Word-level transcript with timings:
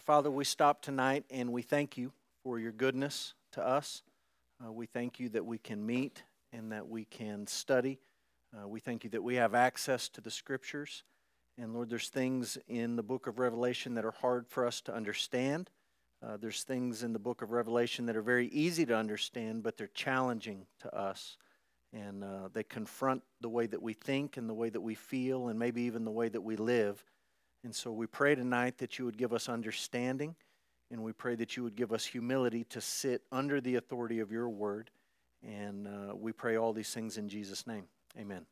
Father, 0.00 0.30
we 0.30 0.44
stop 0.44 0.80
tonight 0.80 1.24
and 1.30 1.52
we 1.52 1.60
thank 1.60 1.98
you 1.98 2.12
for 2.42 2.58
your 2.58 2.72
goodness 2.72 3.34
to 3.52 3.66
us. 3.66 4.02
Uh, 4.64 4.72
we 4.72 4.86
thank 4.86 5.20
you 5.20 5.28
that 5.28 5.44
we 5.44 5.58
can 5.58 5.84
meet 5.84 6.22
and 6.52 6.72
that 6.72 6.88
we 6.88 7.04
can 7.04 7.46
study. 7.46 7.98
Uh, 8.56 8.66
we 8.66 8.80
thank 8.80 9.04
you 9.04 9.10
that 9.10 9.22
we 9.22 9.34
have 9.34 9.54
access 9.54 10.08
to 10.08 10.22
the 10.22 10.30
scriptures. 10.30 11.04
And 11.58 11.74
Lord, 11.74 11.90
there's 11.90 12.08
things 12.08 12.56
in 12.66 12.96
the 12.96 13.02
book 13.02 13.26
of 13.26 13.38
Revelation 13.38 13.94
that 13.94 14.04
are 14.06 14.10
hard 14.10 14.46
for 14.48 14.66
us 14.66 14.80
to 14.82 14.94
understand. 14.94 15.68
Uh, 16.26 16.38
there's 16.38 16.62
things 16.62 17.02
in 17.02 17.12
the 17.12 17.18
book 17.18 17.42
of 17.42 17.50
Revelation 17.50 18.06
that 18.06 18.16
are 18.16 18.22
very 18.22 18.48
easy 18.48 18.86
to 18.86 18.96
understand, 18.96 19.62
but 19.62 19.76
they're 19.76 19.88
challenging 19.88 20.66
to 20.80 20.94
us. 20.96 21.36
And 21.92 22.24
uh, 22.24 22.48
they 22.52 22.62
confront 22.62 23.22
the 23.42 23.48
way 23.50 23.66
that 23.66 23.82
we 23.82 23.92
think 23.92 24.38
and 24.38 24.48
the 24.48 24.54
way 24.54 24.70
that 24.70 24.80
we 24.80 24.94
feel 24.94 25.48
and 25.48 25.58
maybe 25.58 25.82
even 25.82 26.04
the 26.04 26.10
way 26.10 26.30
that 26.30 26.40
we 26.40 26.56
live. 26.56 27.04
And 27.62 27.74
so 27.74 27.92
we 27.92 28.06
pray 28.06 28.34
tonight 28.34 28.78
that 28.78 28.98
you 28.98 29.04
would 29.04 29.18
give 29.18 29.32
us 29.32 29.48
understanding, 29.48 30.34
and 30.90 31.02
we 31.02 31.12
pray 31.12 31.34
that 31.36 31.56
you 31.56 31.62
would 31.62 31.76
give 31.76 31.92
us 31.92 32.04
humility 32.04 32.64
to 32.64 32.80
sit 32.80 33.22
under 33.30 33.60
the 33.60 33.76
authority 33.76 34.20
of 34.20 34.32
your 34.32 34.48
word. 34.48 34.90
And 35.46 35.86
uh, 35.86 36.14
we 36.14 36.32
pray 36.32 36.56
all 36.56 36.72
these 36.72 36.92
things 36.92 37.18
in 37.18 37.28
Jesus' 37.28 37.66
name. 37.66 37.84
Amen. 38.18 38.46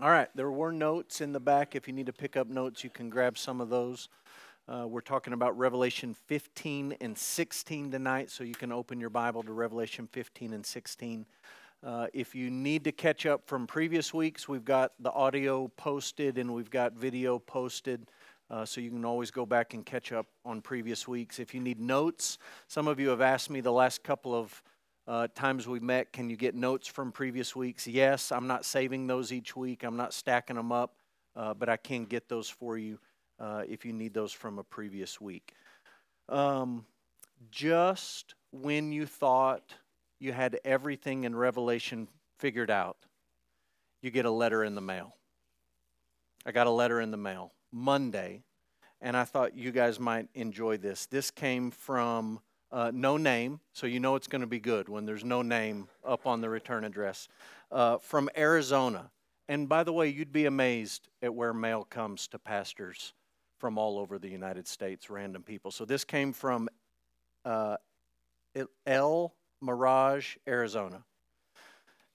All 0.00 0.10
right, 0.10 0.28
there 0.34 0.50
were 0.50 0.72
notes 0.72 1.20
in 1.20 1.32
the 1.32 1.40
back. 1.40 1.74
If 1.74 1.86
you 1.86 1.94
need 1.94 2.06
to 2.06 2.12
pick 2.12 2.36
up 2.36 2.48
notes, 2.48 2.84
you 2.84 2.90
can 2.90 3.08
grab 3.08 3.38
some 3.38 3.60
of 3.60 3.70
those. 3.70 4.08
Uh, 4.68 4.86
we're 4.86 5.00
talking 5.00 5.32
about 5.32 5.56
Revelation 5.56 6.14
15 6.26 6.96
and 7.00 7.16
16 7.16 7.90
tonight, 7.90 8.30
so 8.30 8.44
you 8.44 8.54
can 8.54 8.72
open 8.72 8.98
your 9.00 9.10
Bible 9.10 9.42
to 9.42 9.52
Revelation 9.52 10.08
15 10.10 10.52
and 10.52 10.66
16. 10.66 11.24
Uh, 11.84 12.06
if 12.12 12.34
you 12.34 12.50
need 12.50 12.84
to 12.84 12.92
catch 12.92 13.26
up 13.26 13.46
from 13.46 13.66
previous 13.66 14.12
weeks, 14.12 14.48
we've 14.48 14.64
got 14.64 14.92
the 14.98 15.12
audio 15.12 15.68
posted 15.76 16.38
and 16.38 16.52
we've 16.52 16.70
got 16.70 16.92
video 16.94 17.38
posted. 17.38 18.08
Uh, 18.48 18.64
so 18.64 18.80
you 18.80 18.90
can 18.90 19.04
always 19.04 19.30
go 19.30 19.44
back 19.44 19.74
and 19.74 19.84
catch 19.84 20.12
up 20.12 20.26
on 20.44 20.60
previous 20.60 21.08
weeks. 21.08 21.38
If 21.38 21.54
you 21.54 21.60
need 21.60 21.80
notes, 21.80 22.38
some 22.68 22.86
of 22.86 23.00
you 23.00 23.08
have 23.08 23.20
asked 23.20 23.50
me 23.50 23.60
the 23.60 23.72
last 23.72 24.04
couple 24.04 24.34
of 24.34 24.62
uh, 25.08 25.28
times 25.34 25.68
we 25.68 25.80
met, 25.80 26.12
can 26.12 26.30
you 26.30 26.36
get 26.36 26.54
notes 26.54 26.88
from 26.88 27.12
previous 27.12 27.54
weeks? 27.54 27.86
Yes, 27.86 28.32
I'm 28.32 28.46
not 28.46 28.64
saving 28.64 29.06
those 29.06 29.32
each 29.32 29.54
week, 29.56 29.84
I'm 29.84 29.96
not 29.96 30.12
stacking 30.12 30.56
them 30.56 30.72
up, 30.72 30.94
uh, 31.36 31.54
but 31.54 31.68
I 31.68 31.76
can 31.76 32.04
get 32.04 32.28
those 32.28 32.48
for 32.48 32.76
you 32.76 32.98
uh, 33.38 33.62
if 33.68 33.84
you 33.84 33.92
need 33.92 34.14
those 34.14 34.32
from 34.32 34.58
a 34.58 34.64
previous 34.64 35.20
week. 35.20 35.54
Um, 36.28 36.86
just 37.50 38.34
when 38.50 38.90
you 38.90 39.06
thought 39.06 39.74
you 40.18 40.32
had 40.32 40.58
everything 40.64 41.24
in 41.24 41.34
Revelation 41.34 42.08
figured 42.38 42.70
out, 42.70 42.96
you 44.02 44.10
get 44.10 44.24
a 44.24 44.30
letter 44.30 44.64
in 44.64 44.74
the 44.74 44.80
mail. 44.80 45.14
I 46.44 46.52
got 46.52 46.66
a 46.66 46.70
letter 46.70 47.00
in 47.00 47.10
the 47.10 47.16
mail 47.16 47.52
Monday, 47.72 48.44
and 49.00 49.16
I 49.16 49.24
thought 49.24 49.56
you 49.56 49.72
guys 49.72 49.98
might 49.98 50.28
enjoy 50.34 50.76
this. 50.76 51.06
This 51.06 51.30
came 51.30 51.70
from 51.70 52.40
uh, 52.70 52.90
no 52.94 53.16
name, 53.16 53.60
so 53.72 53.86
you 53.86 54.00
know 54.00 54.16
it's 54.16 54.26
going 54.26 54.40
to 54.40 54.46
be 54.46 54.60
good 54.60 54.88
when 54.88 55.06
there's 55.06 55.24
no 55.24 55.42
name 55.42 55.88
up 56.04 56.26
on 56.26 56.40
the 56.40 56.48
return 56.48 56.84
address, 56.84 57.28
uh, 57.72 57.98
from 57.98 58.28
Arizona. 58.36 59.10
And 59.48 59.68
by 59.68 59.84
the 59.84 59.92
way, 59.92 60.08
you'd 60.08 60.32
be 60.32 60.46
amazed 60.46 61.08
at 61.22 61.34
where 61.34 61.52
mail 61.52 61.84
comes 61.84 62.26
to 62.28 62.38
pastors 62.38 63.12
from 63.58 63.78
all 63.78 63.98
over 63.98 64.18
the 64.18 64.28
United 64.28 64.66
States, 64.68 65.08
random 65.08 65.42
people. 65.42 65.70
So 65.70 65.84
this 65.84 66.04
came 66.04 66.32
from 66.32 66.68
uh, 67.44 67.76
Mirage, 69.60 70.36
Arizona, 70.46 71.02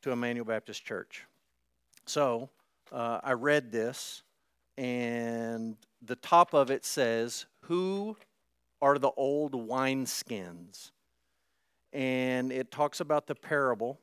to 0.02 0.12
Immanuel 0.12 0.46
Baptist 0.46 0.86
Church. 0.86 1.26
So 2.06 2.50
uh, 2.92 3.20
I 3.24 3.34
read 3.34 3.72
this, 3.72 4.24
and 4.78 5.76
the 6.02 6.16
top 6.18 6.54
of 6.54 6.72
it 6.72 6.86
says, 6.86 7.46
Who 7.62 8.18
are 8.82 8.98
the 8.98 9.12
old 9.12 9.54
wineskins? 9.54 10.92
And 11.94 12.52
it 12.52 12.72
talks 12.72 13.00
about 13.00 13.28
the 13.28 13.36
parable 13.36 14.00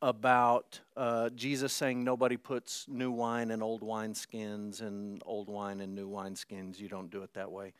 about 0.00 0.80
uh, 0.96 1.30
Jesus 1.30 1.72
saying 1.72 2.02
nobody 2.02 2.36
puts 2.36 2.86
new 2.88 3.10
wine 3.10 3.50
in 3.50 3.62
old 3.62 3.82
wineskins 3.82 4.80
and 4.80 5.22
old 5.26 5.48
wine 5.48 5.80
in 5.80 5.94
new 5.94 6.08
wineskins. 6.08 6.78
You 6.78 6.88
don't 6.88 7.10
do 7.10 7.22
it 7.22 7.34
that 7.34 7.50
way. 7.50 7.72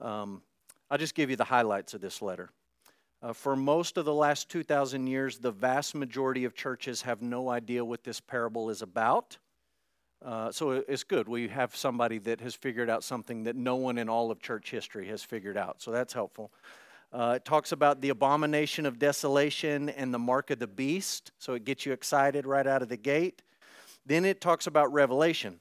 Um, 0.00 0.42
I'll 0.90 0.98
just 0.98 1.14
give 1.14 1.30
you 1.30 1.36
the 1.36 1.44
highlights 1.44 1.94
of 1.94 2.00
this 2.00 2.22
letter. 2.22 2.50
Uh, 3.26 3.32
for 3.32 3.56
most 3.56 3.96
of 3.96 4.04
the 4.04 4.14
last 4.14 4.48
2,000 4.50 5.08
years, 5.08 5.38
the 5.38 5.50
vast 5.50 5.96
majority 5.96 6.44
of 6.44 6.54
churches 6.54 7.02
have 7.02 7.22
no 7.22 7.48
idea 7.48 7.84
what 7.84 8.04
this 8.04 8.20
parable 8.20 8.70
is 8.70 8.82
about. 8.82 9.36
Uh, 10.24 10.52
so 10.52 10.84
it's 10.86 11.02
good. 11.02 11.26
We 11.26 11.48
have 11.48 11.74
somebody 11.74 12.18
that 12.18 12.40
has 12.40 12.54
figured 12.54 12.88
out 12.88 13.02
something 13.02 13.42
that 13.42 13.56
no 13.56 13.74
one 13.74 13.98
in 13.98 14.08
all 14.08 14.30
of 14.30 14.38
church 14.38 14.70
history 14.70 15.08
has 15.08 15.24
figured 15.24 15.56
out. 15.56 15.82
So 15.82 15.90
that's 15.90 16.12
helpful. 16.12 16.52
Uh, 17.12 17.32
it 17.34 17.44
talks 17.44 17.72
about 17.72 18.00
the 18.00 18.10
abomination 18.10 18.86
of 18.86 19.00
desolation 19.00 19.88
and 19.88 20.14
the 20.14 20.20
mark 20.20 20.52
of 20.52 20.60
the 20.60 20.68
beast. 20.68 21.32
So 21.40 21.54
it 21.54 21.64
gets 21.64 21.84
you 21.84 21.92
excited 21.92 22.46
right 22.46 22.66
out 22.66 22.80
of 22.80 22.88
the 22.88 22.96
gate. 22.96 23.42
Then 24.06 24.24
it 24.24 24.40
talks 24.40 24.68
about 24.68 24.92
Revelation, 24.92 25.58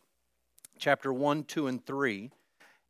chapter 0.77 1.11
1, 1.11 1.45
2, 1.45 1.65
and 1.65 1.83
3 1.83 2.29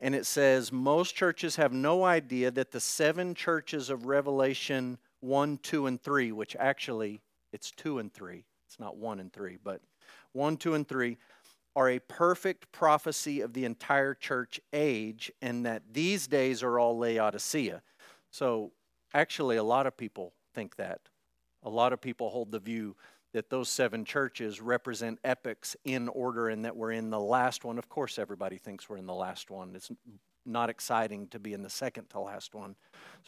and 0.01 0.13
it 0.13 0.25
says 0.25 0.71
most 0.71 1.15
churches 1.15 1.55
have 1.55 1.73
no 1.73 2.03
idea 2.03 2.51
that 2.51 2.71
the 2.71 2.79
seven 2.79 3.33
churches 3.33 3.89
of 3.89 4.05
Revelation 4.05 4.97
1, 5.21 5.59
2, 5.63 5.87
and 5.87 6.01
3, 6.01 6.31
which 6.31 6.55
actually 6.59 7.21
it's 7.53 7.71
2 7.71 7.99
and 7.99 8.13
3, 8.13 8.43
it's 8.67 8.79
not 8.79 8.97
1 8.97 9.19
and 9.19 9.31
3, 9.31 9.57
but 9.63 9.81
1, 10.33 10.57
2, 10.57 10.73
and 10.73 10.87
3 10.87 11.17
are 11.75 11.89
a 11.89 11.99
perfect 11.99 12.71
prophecy 12.71 13.41
of 13.41 13.53
the 13.53 13.65
entire 13.65 14.13
church 14.13 14.59
age, 14.71 15.31
and 15.41 15.65
that 15.65 15.83
these 15.91 16.27
days 16.27 16.63
are 16.63 16.79
all 16.79 16.97
Laodicea. 16.97 17.81
So, 18.31 18.71
actually, 19.13 19.57
a 19.57 19.63
lot 19.63 19.85
of 19.85 19.97
people 19.97 20.33
think 20.53 20.77
that. 20.77 21.01
A 21.63 21.69
lot 21.69 21.91
of 21.91 21.99
people 21.99 22.29
hold 22.29 22.51
the 22.51 22.59
view 22.59 22.95
that 23.35 23.49
those 23.49 23.67
seven 23.67 24.05
churches 24.05 24.61
represent 24.61 25.19
epochs 25.25 25.75
in 25.83 26.07
order 26.07 26.47
and 26.47 26.63
that 26.63 26.73
we're 26.73 26.93
in 26.93 27.09
the 27.09 27.19
last 27.19 27.65
one. 27.65 27.77
Of 27.77 27.89
course, 27.89 28.17
everybody 28.17 28.57
thinks 28.57 28.87
we're 28.87 28.95
in 28.95 29.05
the 29.05 29.13
last 29.13 29.51
one. 29.51 29.75
It's 29.75 29.91
not 30.45 30.69
exciting 30.69 31.27
to 31.27 31.37
be 31.37 31.51
in 31.51 31.61
the 31.61 31.69
second 31.69 32.09
to 32.11 32.21
last 32.21 32.55
one. 32.55 32.77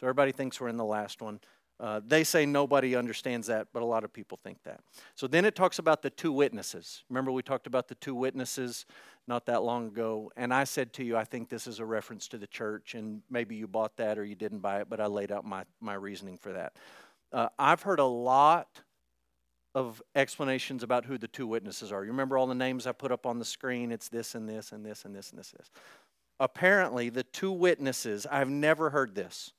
So 0.00 0.06
everybody 0.06 0.32
thinks 0.32 0.58
we're 0.62 0.68
in 0.68 0.78
the 0.78 0.84
last 0.84 1.20
one. 1.20 1.40
Uh, 1.78 2.00
they 2.06 2.24
say 2.24 2.46
nobody 2.46 2.96
understands 2.96 3.48
that, 3.48 3.68
but 3.74 3.82
a 3.82 3.84
lot 3.84 4.02
of 4.02 4.10
people 4.10 4.38
think 4.42 4.56
that. 4.64 4.80
So 5.14 5.26
then 5.26 5.44
it 5.44 5.54
talks 5.54 5.78
about 5.78 6.00
the 6.00 6.08
two 6.08 6.32
witnesses. 6.32 7.04
Remember, 7.10 7.30
we 7.30 7.42
talked 7.42 7.66
about 7.66 7.88
the 7.88 7.94
two 7.96 8.14
witnesses 8.14 8.86
not 9.26 9.44
that 9.44 9.62
long 9.62 9.88
ago. 9.88 10.32
And 10.38 10.54
I 10.54 10.64
said 10.64 10.94
to 10.94 11.04
you, 11.04 11.18
I 11.18 11.24
think 11.24 11.50
this 11.50 11.66
is 11.66 11.80
a 11.80 11.84
reference 11.84 12.28
to 12.28 12.38
the 12.38 12.46
church, 12.46 12.94
and 12.94 13.20
maybe 13.28 13.56
you 13.56 13.68
bought 13.68 13.98
that 13.98 14.18
or 14.18 14.24
you 14.24 14.36
didn't 14.36 14.60
buy 14.60 14.80
it, 14.80 14.88
but 14.88 15.02
I 15.02 15.06
laid 15.06 15.30
out 15.30 15.44
my, 15.44 15.64
my 15.82 15.92
reasoning 15.92 16.38
for 16.38 16.54
that. 16.54 16.72
Uh, 17.30 17.48
I've 17.58 17.82
heard 17.82 18.00
a 18.00 18.06
lot 18.06 18.80
of 19.78 20.02
explanations 20.16 20.82
about 20.82 21.04
who 21.04 21.18
the 21.18 21.28
two 21.28 21.46
witnesses 21.46 21.92
are. 21.92 22.04
You 22.04 22.10
remember 22.10 22.36
all 22.36 22.48
the 22.48 22.54
names 22.54 22.84
I 22.84 22.90
put 22.90 23.12
up 23.12 23.26
on 23.26 23.38
the 23.38 23.44
screen? 23.44 23.92
It's 23.92 24.08
this 24.08 24.34
and 24.34 24.48
this 24.48 24.72
and 24.72 24.84
this 24.84 25.04
and 25.04 25.14
this 25.14 25.30
and 25.30 25.38
this. 25.38 25.52
And 25.52 25.60
this. 25.60 25.70
Apparently, 26.40 27.10
the 27.10 27.22
two 27.22 27.52
witnesses, 27.52 28.26
I've 28.28 28.50
never 28.50 28.90
heard 28.90 29.14
this, 29.14 29.52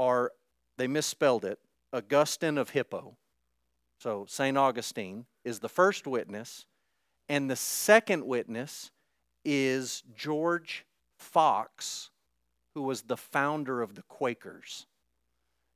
are, 0.00 0.32
they 0.78 0.88
misspelled 0.88 1.44
it, 1.44 1.60
Augustine 1.92 2.58
of 2.58 2.70
Hippo. 2.70 3.16
So, 4.00 4.26
St. 4.28 4.58
Augustine 4.58 5.26
is 5.44 5.60
the 5.60 5.68
first 5.68 6.08
witness, 6.08 6.66
and 7.28 7.48
the 7.48 7.54
second 7.54 8.26
witness 8.26 8.90
is 9.44 10.02
George 10.16 10.84
Fox, 11.18 12.10
who 12.74 12.82
was 12.82 13.02
the 13.02 13.16
founder 13.16 13.80
of 13.80 13.94
the 13.94 14.02
Quakers 14.02 14.86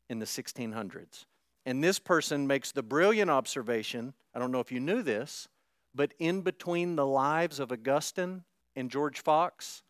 in 0.08 0.18
the 0.18 0.26
1600s. 0.26 1.26
And 1.66 1.84
this 1.84 1.98
person 1.98 2.46
makes 2.46 2.72
the 2.72 2.82
brilliant 2.82 3.30
observation 3.30 4.14
I 4.34 4.38
don't 4.38 4.52
know 4.52 4.60
if 4.60 4.70
you 4.70 4.80
knew 4.80 5.02
this, 5.02 5.48
but 5.94 6.12
in 6.18 6.42
between 6.42 6.94
the 6.94 7.06
lives 7.06 7.58
of 7.58 7.72
Augustine 7.72 8.44
and 8.76 8.90
George 8.90 9.22
Fox, 9.22 9.82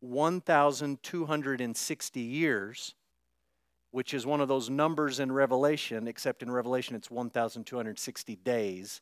1,260 0.00 2.20
years, 2.20 2.96
which 3.92 4.12
is 4.12 4.26
one 4.26 4.40
of 4.40 4.48
those 4.48 4.68
numbers 4.68 5.20
in 5.20 5.30
Revelation, 5.30 6.08
except 6.08 6.42
in 6.42 6.50
Revelation 6.50 6.96
it's 6.96 7.12
1,260 7.12 8.36
days, 8.36 9.00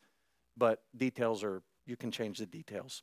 but 0.54 0.82
details 0.94 1.42
are, 1.42 1.62
you 1.86 1.96
can 1.96 2.10
change 2.10 2.36
the 2.36 2.44
details. 2.44 3.02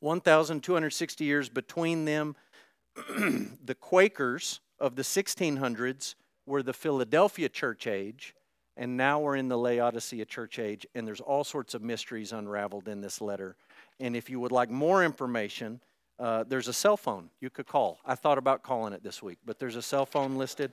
1,260 0.00 1.24
years 1.24 1.48
between 1.48 2.04
them. 2.04 2.34
the 3.64 3.76
Quakers 3.78 4.58
of 4.80 4.96
the 4.96 5.02
1600s 5.02 6.16
were 6.50 6.62
the 6.64 6.72
Philadelphia 6.72 7.48
church 7.48 7.86
age, 7.86 8.34
and 8.76 8.96
now 8.96 9.20
we're 9.20 9.36
in 9.36 9.48
the 9.48 9.56
Laodicea 9.56 10.24
church 10.24 10.58
age, 10.58 10.84
and 10.94 11.06
there's 11.06 11.20
all 11.20 11.44
sorts 11.44 11.74
of 11.74 11.80
mysteries 11.80 12.32
unraveled 12.32 12.88
in 12.88 13.00
this 13.00 13.20
letter. 13.20 13.54
And 14.00 14.16
if 14.16 14.28
you 14.28 14.40
would 14.40 14.50
like 14.50 14.68
more 14.68 15.04
information, 15.04 15.80
uh, 16.18 16.44
there's 16.48 16.66
a 16.66 16.72
cell 16.72 16.96
phone 16.96 17.30
you 17.40 17.50
could 17.50 17.66
call. 17.66 18.00
I 18.04 18.16
thought 18.16 18.36
about 18.36 18.64
calling 18.64 18.92
it 18.92 19.02
this 19.04 19.22
week, 19.22 19.38
but 19.46 19.60
there's 19.60 19.76
a 19.76 19.82
cell 19.82 20.04
phone 20.04 20.36
listed. 20.36 20.72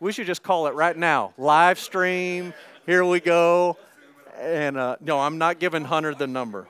We 0.00 0.10
should 0.10 0.26
just 0.26 0.42
call 0.42 0.66
it 0.66 0.74
right 0.74 0.96
now. 0.96 1.32
Live 1.38 1.78
stream. 1.78 2.52
Here 2.84 3.04
we 3.04 3.20
go. 3.20 3.78
And 4.38 4.76
uh, 4.76 4.96
no, 5.00 5.20
I'm 5.20 5.38
not 5.38 5.60
giving 5.60 5.84
Hunter 5.84 6.14
the 6.14 6.26
number. 6.26 6.66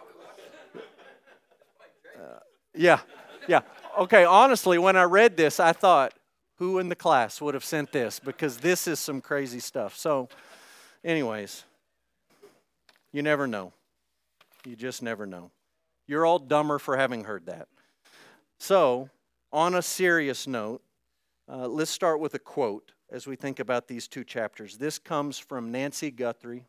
Uh, 2.14 2.38
yeah, 2.74 3.00
yeah. 3.48 3.62
okay, 3.98 4.24
honestly, 4.24 4.76
when 4.78 4.96
I 4.96 5.04
read 5.04 5.36
this, 5.38 5.58
I 5.58 5.72
thought, 5.72 6.12
who 6.56 6.78
in 6.78 6.88
the 6.88 6.96
class 6.96 7.40
would 7.40 7.54
have 7.54 7.64
sent 7.64 7.92
this? 7.92 8.18
Because 8.18 8.58
this 8.58 8.86
is 8.86 8.98
some 8.98 9.20
crazy 9.20 9.60
stuff. 9.60 9.96
So, 9.96 10.28
anyways, 11.04 11.64
you 13.12 13.22
never 13.22 13.46
know. 13.46 13.72
You 14.64 14.76
just 14.76 15.02
never 15.02 15.26
know. 15.26 15.50
You're 16.06 16.26
all 16.26 16.38
dumber 16.38 16.78
for 16.78 16.96
having 16.96 17.24
heard 17.24 17.46
that. 17.46 17.68
So, 18.58 19.10
on 19.52 19.74
a 19.74 19.82
serious 19.82 20.46
note, 20.46 20.82
uh, 21.48 21.68
let's 21.68 21.90
start 21.90 22.20
with 22.20 22.34
a 22.34 22.38
quote 22.38 22.92
as 23.10 23.26
we 23.26 23.36
think 23.36 23.60
about 23.60 23.86
these 23.86 24.08
two 24.08 24.24
chapters. 24.24 24.78
This 24.78 24.98
comes 24.98 25.38
from 25.38 25.70
Nancy 25.70 26.10
Guthrie. 26.10 26.64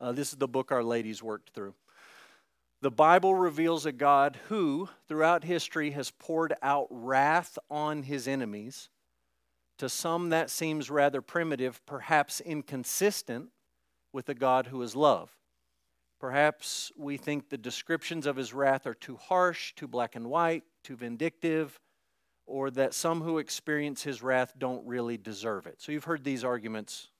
Uh, 0.00 0.12
this 0.12 0.32
is 0.32 0.38
the 0.38 0.48
book 0.48 0.72
Our 0.72 0.82
Ladies 0.82 1.22
worked 1.22 1.50
through. 1.50 1.74
The 2.82 2.90
Bible 2.90 3.36
reveals 3.36 3.86
a 3.86 3.92
God 3.92 4.36
who, 4.48 4.88
throughout 5.06 5.44
history, 5.44 5.92
has 5.92 6.10
poured 6.10 6.52
out 6.62 6.88
wrath 6.90 7.56
on 7.70 8.02
his 8.02 8.26
enemies. 8.26 8.88
To 9.78 9.88
some, 9.88 10.30
that 10.30 10.50
seems 10.50 10.90
rather 10.90 11.22
primitive, 11.22 11.80
perhaps 11.86 12.40
inconsistent 12.40 13.50
with 14.12 14.28
a 14.28 14.34
God 14.34 14.66
who 14.66 14.82
is 14.82 14.96
love. 14.96 15.30
Perhaps 16.18 16.90
we 16.96 17.16
think 17.16 17.48
the 17.48 17.56
descriptions 17.56 18.26
of 18.26 18.34
his 18.34 18.52
wrath 18.52 18.84
are 18.88 18.94
too 18.94 19.14
harsh, 19.14 19.74
too 19.74 19.86
black 19.86 20.16
and 20.16 20.28
white, 20.28 20.64
too 20.82 20.96
vindictive, 20.96 21.78
or 22.46 22.68
that 22.72 22.94
some 22.94 23.20
who 23.20 23.38
experience 23.38 24.02
his 24.02 24.24
wrath 24.24 24.54
don't 24.58 24.84
really 24.84 25.16
deserve 25.16 25.68
it. 25.68 25.80
So 25.80 25.92
you've 25.92 26.02
heard 26.02 26.24
these 26.24 26.42
arguments 26.42 27.10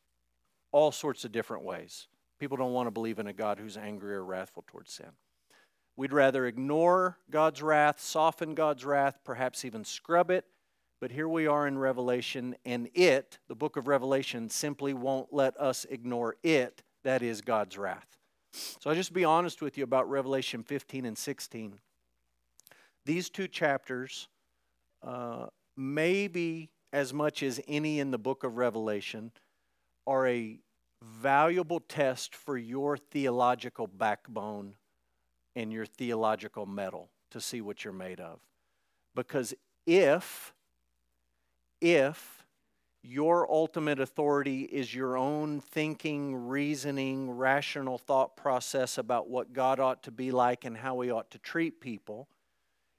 all 0.72 0.90
sorts 0.90 1.24
of 1.24 1.30
different 1.30 1.62
ways. 1.62 2.08
People 2.40 2.56
don't 2.56 2.72
want 2.72 2.88
to 2.88 2.92
believe 2.92 3.20
in 3.20 3.28
a 3.28 3.32
God 3.32 3.60
who's 3.60 3.76
angry 3.76 4.12
or 4.12 4.24
wrathful 4.24 4.64
towards 4.66 4.92
sin. 4.92 5.12
We'd 5.96 6.12
rather 6.12 6.46
ignore 6.46 7.18
God's 7.30 7.62
wrath, 7.62 8.00
soften 8.00 8.54
God's 8.54 8.84
wrath, 8.84 9.18
perhaps 9.24 9.64
even 9.64 9.84
scrub 9.84 10.30
it. 10.30 10.46
But 11.00 11.10
here 11.10 11.28
we 11.28 11.46
are 11.46 11.66
in 11.66 11.78
Revelation, 11.78 12.54
and 12.64 12.88
it, 12.94 13.38
the 13.48 13.54
book 13.54 13.76
of 13.76 13.88
Revelation, 13.88 14.48
simply 14.48 14.94
won't 14.94 15.32
let 15.32 15.58
us 15.60 15.84
ignore 15.90 16.36
it, 16.42 16.82
that 17.02 17.22
is 17.22 17.40
God's 17.40 17.76
wrath. 17.76 18.06
So 18.52 18.88
I'll 18.88 18.96
just 18.96 19.12
be 19.12 19.24
honest 19.24 19.60
with 19.60 19.76
you 19.76 19.84
about 19.84 20.08
Revelation 20.08 20.62
15 20.62 21.04
and 21.04 21.18
16. 21.18 21.78
These 23.04 23.30
two 23.30 23.48
chapters, 23.48 24.28
uh, 25.02 25.46
maybe 25.76 26.70
as 26.92 27.12
much 27.12 27.42
as 27.42 27.60
any 27.66 27.98
in 27.98 28.10
the 28.10 28.18
book 28.18 28.44
of 28.44 28.56
Revelation, 28.56 29.32
are 30.06 30.28
a 30.28 30.60
valuable 31.02 31.80
test 31.80 32.34
for 32.34 32.56
your 32.56 32.96
theological 32.96 33.88
backbone 33.88 34.74
and 35.54 35.72
your 35.72 35.86
theological 35.86 36.66
mettle 36.66 37.10
to 37.30 37.40
see 37.40 37.60
what 37.60 37.84
you're 37.84 37.92
made 37.92 38.20
of. 38.20 38.40
Because 39.14 39.54
if, 39.86 40.54
if 41.80 42.44
your 43.02 43.50
ultimate 43.50 43.98
authority 43.98 44.62
is 44.62 44.94
your 44.94 45.16
own 45.16 45.60
thinking, 45.60 46.34
reasoning, 46.46 47.30
rational 47.30 47.98
thought 47.98 48.36
process 48.36 48.96
about 48.96 49.28
what 49.28 49.52
God 49.52 49.80
ought 49.80 50.04
to 50.04 50.10
be 50.10 50.30
like 50.30 50.64
and 50.64 50.76
how 50.76 50.94
we 50.94 51.10
ought 51.10 51.30
to 51.32 51.38
treat 51.38 51.80
people, 51.80 52.28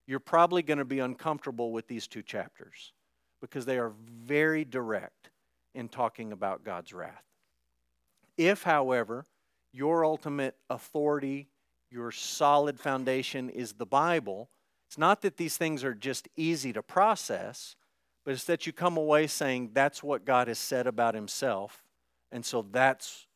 you're 0.05 0.19
probably 0.19 0.61
going 0.61 0.79
to 0.79 0.85
be 0.85 0.99
uncomfortable 0.99 1.71
with 1.71 1.87
these 1.87 2.07
two 2.07 2.21
chapters 2.21 2.91
because 3.39 3.65
they 3.65 3.77
are 3.77 3.93
very 4.25 4.65
direct 4.65 5.29
in 5.73 5.87
talking 5.87 6.33
about 6.33 6.65
God's 6.65 6.91
wrath. 6.91 7.23
If, 8.37 8.63
however, 8.63 9.25
your 9.71 10.03
ultimate 10.03 10.55
authority 10.69 11.47
your 11.93 12.11
solid 12.11 12.79
foundation 12.79 13.49
is 13.49 13.73
the 13.73 13.85
Bible, 13.85 14.49
it's 14.87 14.97
not 14.97 15.21
that 15.21 15.37
these 15.37 15.57
things 15.57 15.83
are 15.83 15.93
just 15.93 16.27
easy 16.35 16.73
to 16.73 16.81
process, 16.81 17.75
but 18.25 18.33
it's 18.33 18.45
that 18.45 18.65
you 18.65 18.73
come 18.73 18.97
away 18.97 19.27
saying, 19.27 19.69
that's 19.73 20.01
what 20.01 20.25
God 20.25 20.47
has 20.47 20.57
said 20.57 20.87
about 20.87 21.13
Himself, 21.13 21.83
and 22.31 22.43
so 22.43 22.65
that's 22.71 23.27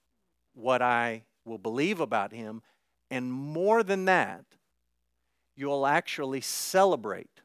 what 0.56 0.82
I 0.82 1.24
will 1.46 1.60
believe 1.60 2.00
about 2.00 2.32
Him. 2.32 2.64
And 3.12 3.32
more 3.32 3.84
than 3.84 4.06
that, 4.06 4.44
you'll 5.56 5.86
actually 5.86 6.42
celebrate 6.42 7.42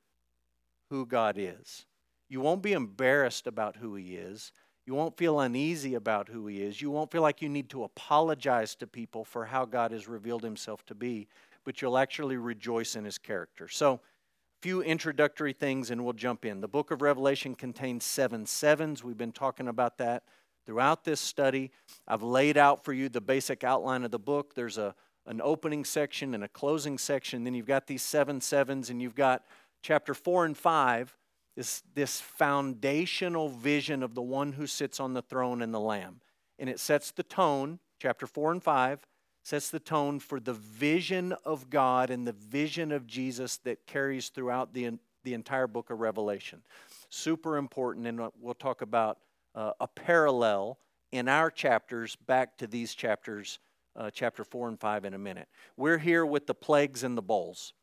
who 0.89 1.05
God 1.05 1.37
is. 1.39 1.85
You 2.29 2.41
won't 2.41 2.63
be 2.63 2.73
embarrassed 2.73 3.47
about 3.47 3.77
who 3.77 3.95
He 3.97 4.17
is. 4.17 4.53
You 4.87 4.95
won't 4.95 5.17
feel 5.17 5.41
uneasy 5.41 5.95
about 5.95 6.29
who 6.29 6.47
He 6.47 6.63
is. 6.63 6.83
You 6.83 6.91
won't 6.91 7.11
feel 7.11 7.23
like 7.23 7.41
you 7.41 7.49
need 7.49 7.71
to 7.71 7.85
apologize 7.85 8.75
to 8.77 8.87
people 8.87 9.25
for 9.25 9.47
how 9.47 9.65
God 9.65 9.93
has 9.93 10.09
revealed 10.09 10.43
Himself 10.43 10.85
to 10.87 10.95
be, 10.95 11.29
but 11.65 11.81
you'll 11.81 11.99
actually 11.99 12.37
rejoice 12.37 12.97
in 12.97 13.05
His 13.05 13.19
character. 13.19 13.69
So, 13.69 13.95
a 13.95 14.63
few 14.63 14.83
introductory 14.83 15.53
things 15.53 15.91
and 15.91 16.05
we'll 16.05 16.13
jump 16.13 16.45
in. 16.45 16.61
The 16.61 16.69
book 16.69 16.91
of 16.91 17.03
Revelation 17.03 17.55
contains 17.55 18.05
seven 18.05 18.47
sevens. 18.47 19.03
We've 19.03 19.19
been 19.19 19.33
talking 19.33 19.67
about 19.67 19.99
that 19.99 20.23
throughout 20.67 21.05
this 21.05 21.21
study. 21.21 21.71
I've 22.07 22.23
laid 22.23 22.57
out 22.57 22.85
for 22.85 22.93
you 22.93 23.09
the 23.09 23.21
basic 23.21 23.65
outline 23.65 24.05
of 24.05 24.11
the 24.11 24.19
book. 24.19 24.55
There's 24.55 24.79
a, 24.79 24.95
an 25.27 25.41
opening 25.43 25.85
section 25.85 26.35
and 26.35 26.45
a 26.45 26.49
closing 26.49 26.99
section. 26.99 27.45
Then 27.45 27.55
you've 27.55 27.67
got 27.67 27.87
these 27.87 28.03
seven 28.03 28.41
sevens, 28.41 28.91
and 28.91 29.03
you've 29.03 29.15
got 29.15 29.45
chapter 29.83 30.15
four 30.15 30.45
and 30.45 30.57
five 30.57 31.17
this, 31.57 31.83
this 31.95 32.21
foundational 32.21 33.49
vision 33.49 34.03
of 34.03 34.15
the 34.15 34.23
one 34.23 34.53
who 34.53 34.67
sits 34.67 35.01
on 35.01 35.13
the 35.13 35.23
throne 35.23 35.63
and 35.63 35.73
the 35.73 35.81
Lamb. 35.81 36.21
And 36.59 36.69
it 36.71 36.81
sets 36.81 37.11
the 37.11 37.23
tone, 37.23 37.79
chapter 37.99 38.27
4 38.27 38.53
and 38.53 38.63
5, 38.63 39.07
sets 39.43 39.71
the 39.71 39.81
tone 39.81 40.19
for 40.21 40.41
the 40.41 40.55
vision 40.55 41.35
of 41.45 41.69
God 41.69 42.11
and 42.11 42.27
the 42.27 42.33
vision 42.33 42.93
of 42.93 43.07
Jesus 43.07 43.59
that 43.59 43.87
carries 43.87 44.29
throughout 44.29 44.73
the, 44.73 44.99
the 45.25 45.35
entire 45.35 45.67
book 45.67 45.91
of 45.91 46.01
Revelation. 46.01 46.63
Super 47.11 47.57
important, 47.57 48.07
and 48.07 48.21
we'll 48.41 48.55
talk 48.55 48.83
about 48.83 49.19
uh, 49.55 49.73
a 49.81 49.89
parallel 49.89 50.79
in 51.11 51.29
our 51.29 51.51
chapters 51.51 52.17
back 52.17 52.57
to 52.59 52.67
these 52.67 52.95
chapters, 52.95 53.59
uh, 53.97 54.11
chapter 54.11 54.45
4 54.45 54.69
and 54.69 54.81
5, 54.81 55.05
in 55.05 55.15
a 55.15 55.19
minute. 55.19 55.49
We're 55.77 55.99
here 55.99 56.25
with 56.25 56.47
the 56.47 56.55
plagues 56.55 57.03
and 57.03 57.19
the 57.19 57.23
bowls. 57.23 57.75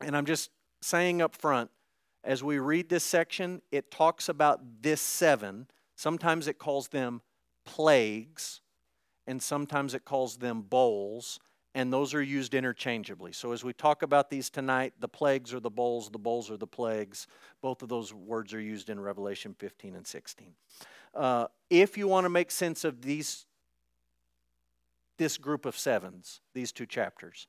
And 0.00 0.16
I'm 0.16 0.26
just 0.26 0.50
saying 0.80 1.22
up 1.22 1.34
front, 1.34 1.70
as 2.24 2.42
we 2.42 2.58
read 2.58 2.88
this 2.88 3.04
section, 3.04 3.62
it 3.70 3.90
talks 3.90 4.28
about 4.28 4.60
this 4.80 5.00
seven. 5.00 5.66
Sometimes 5.96 6.46
it 6.46 6.58
calls 6.58 6.88
them 6.88 7.20
plagues, 7.64 8.60
and 9.26 9.42
sometimes 9.42 9.94
it 9.94 10.04
calls 10.04 10.36
them 10.36 10.62
bowls, 10.62 11.40
and 11.74 11.92
those 11.92 12.14
are 12.14 12.22
used 12.22 12.54
interchangeably. 12.54 13.32
So 13.32 13.52
as 13.52 13.64
we 13.64 13.72
talk 13.72 14.02
about 14.02 14.30
these 14.30 14.50
tonight, 14.50 14.94
the 15.00 15.08
plagues 15.08 15.52
are 15.54 15.60
the 15.60 15.70
bowls, 15.70 16.10
the 16.10 16.18
bowls 16.18 16.50
are 16.50 16.56
the 16.56 16.66
plagues. 16.66 17.26
Both 17.60 17.82
of 17.82 17.88
those 17.88 18.12
words 18.12 18.52
are 18.54 18.60
used 18.60 18.90
in 18.90 19.00
Revelation 19.00 19.54
15 19.58 19.96
and 19.96 20.06
16. 20.06 20.54
Uh, 21.14 21.46
if 21.70 21.96
you 21.96 22.08
want 22.08 22.24
to 22.24 22.30
make 22.30 22.50
sense 22.50 22.84
of 22.84 23.02
these, 23.02 23.46
this 25.18 25.38
group 25.38 25.66
of 25.66 25.76
sevens, 25.76 26.40
these 26.54 26.72
two 26.72 26.86
chapters, 26.86 27.46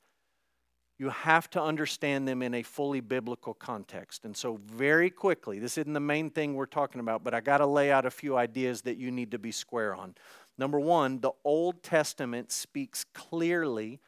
you 0.99 1.09
have 1.09 1.49
to 1.51 1.61
understand 1.61 2.27
them 2.27 2.41
in 2.41 2.53
a 2.53 2.63
fully 2.63 2.99
biblical 2.99 3.53
context. 3.53 4.25
And 4.25 4.37
so, 4.37 4.59
very 4.65 5.09
quickly, 5.09 5.59
this 5.59 5.77
isn't 5.77 5.93
the 5.93 5.99
main 5.99 6.29
thing 6.29 6.53
we're 6.53 6.65
talking 6.65 7.01
about, 7.01 7.23
but 7.23 7.33
I 7.33 7.41
got 7.41 7.57
to 7.57 7.65
lay 7.65 7.91
out 7.91 8.05
a 8.05 8.11
few 8.11 8.37
ideas 8.37 8.83
that 8.83 8.97
you 8.97 9.11
need 9.11 9.31
to 9.31 9.39
be 9.39 9.51
square 9.51 9.95
on. 9.95 10.15
Number 10.57 10.79
one, 10.79 11.19
the 11.19 11.31
Old 11.43 11.81
Testament 11.81 12.51
speaks 12.51 13.05
clearly 13.13 13.99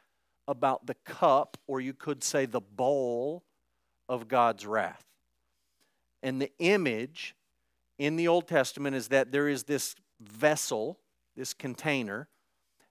about 0.46 0.86
the 0.86 0.94
cup, 1.04 1.56
or 1.66 1.80
you 1.80 1.92
could 1.92 2.22
say 2.22 2.46
the 2.46 2.60
bowl 2.60 3.42
of 4.08 4.28
God's 4.28 4.64
wrath. 4.64 5.04
And 6.22 6.40
the 6.40 6.52
image 6.60 7.34
in 7.98 8.16
the 8.16 8.28
Old 8.28 8.46
Testament 8.46 8.94
is 8.94 9.08
that 9.08 9.32
there 9.32 9.48
is 9.48 9.64
this 9.64 9.96
vessel, 10.20 10.98
this 11.36 11.52
container, 11.52 12.28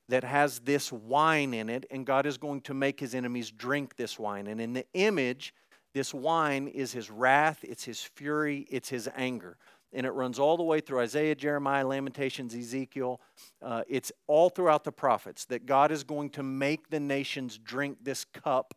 that 0.09 0.23
has 0.23 0.59
this 0.59 0.91
wine 0.91 1.53
in 1.53 1.69
it, 1.69 1.85
and 1.89 2.05
God 2.05 2.25
is 2.25 2.37
going 2.37 2.61
to 2.61 2.73
make 2.73 2.99
his 2.99 3.15
enemies 3.15 3.51
drink 3.51 3.95
this 3.95 4.19
wine. 4.19 4.47
And 4.47 4.61
in 4.61 4.73
the 4.73 4.85
image, 4.93 5.53
this 5.93 6.13
wine 6.13 6.67
is 6.67 6.91
his 6.91 7.09
wrath, 7.09 7.59
it's 7.63 7.83
his 7.83 8.01
fury, 8.01 8.67
it's 8.69 8.89
his 8.89 9.09
anger. 9.15 9.57
And 9.93 10.05
it 10.05 10.11
runs 10.11 10.39
all 10.39 10.57
the 10.57 10.63
way 10.63 10.81
through 10.81 10.99
Isaiah, 10.99 11.35
Jeremiah, 11.35 11.87
Lamentations, 11.87 12.53
Ezekiel. 12.53 13.21
Uh, 13.61 13.83
it's 13.87 14.11
all 14.27 14.49
throughout 14.49 14.83
the 14.83 14.91
prophets 14.91 15.45
that 15.45 15.65
God 15.65 15.91
is 15.91 16.03
going 16.03 16.31
to 16.31 16.43
make 16.43 16.89
the 16.89 16.99
nations 16.99 17.57
drink 17.57 17.99
this 18.03 18.25
cup 18.25 18.73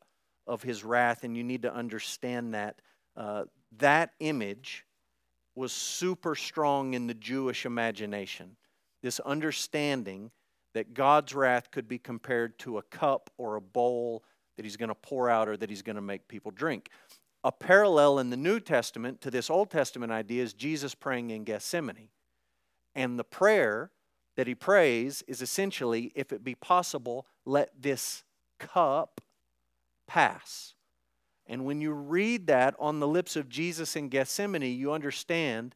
of 0.46 0.62
his 0.62 0.84
wrath, 0.84 1.24
and 1.24 1.36
you 1.36 1.42
need 1.42 1.62
to 1.62 1.74
understand 1.74 2.54
that. 2.54 2.80
Uh, 3.16 3.44
that 3.78 4.12
image 4.20 4.86
was 5.54 5.72
super 5.72 6.36
strong 6.36 6.94
in 6.94 7.08
the 7.08 7.14
Jewish 7.14 7.66
imagination. 7.66 8.56
This 9.02 9.18
understanding 9.20 10.30
that 10.78 10.94
God's 10.94 11.34
wrath 11.34 11.72
could 11.72 11.88
be 11.88 11.98
compared 11.98 12.56
to 12.60 12.78
a 12.78 12.82
cup 12.82 13.30
or 13.36 13.56
a 13.56 13.60
bowl 13.60 14.22
that 14.56 14.64
he's 14.64 14.76
going 14.76 14.90
to 14.90 14.94
pour 14.94 15.28
out 15.28 15.48
or 15.48 15.56
that 15.56 15.68
he's 15.68 15.82
going 15.82 15.96
to 15.96 16.00
make 16.02 16.28
people 16.28 16.52
drink. 16.52 16.88
A 17.42 17.50
parallel 17.50 18.20
in 18.20 18.30
the 18.30 18.36
New 18.36 18.60
Testament 18.60 19.20
to 19.22 19.30
this 19.32 19.50
Old 19.50 19.70
Testament 19.70 20.12
idea 20.12 20.40
is 20.40 20.52
Jesus 20.52 20.94
praying 20.94 21.30
in 21.30 21.42
Gethsemane. 21.42 22.10
And 22.94 23.18
the 23.18 23.24
prayer 23.24 23.90
that 24.36 24.46
he 24.46 24.54
prays 24.54 25.24
is 25.26 25.42
essentially, 25.42 26.12
if 26.14 26.32
it 26.32 26.44
be 26.44 26.54
possible, 26.54 27.26
let 27.44 27.70
this 27.76 28.22
cup 28.60 29.20
pass. 30.06 30.74
And 31.44 31.64
when 31.64 31.80
you 31.80 31.90
read 31.90 32.46
that 32.46 32.76
on 32.78 33.00
the 33.00 33.08
lips 33.08 33.34
of 33.34 33.48
Jesus 33.48 33.96
in 33.96 34.10
Gethsemane, 34.10 34.62
you 34.62 34.92
understand 34.92 35.74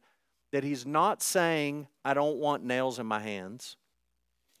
that 0.53 0.63
he's 0.63 0.85
not 0.85 1.21
saying, 1.21 1.87
I 2.05 2.13
don't 2.13 2.37
want 2.37 2.63
nails 2.63 2.99
in 2.99 3.05
my 3.05 3.19
hands. 3.19 3.75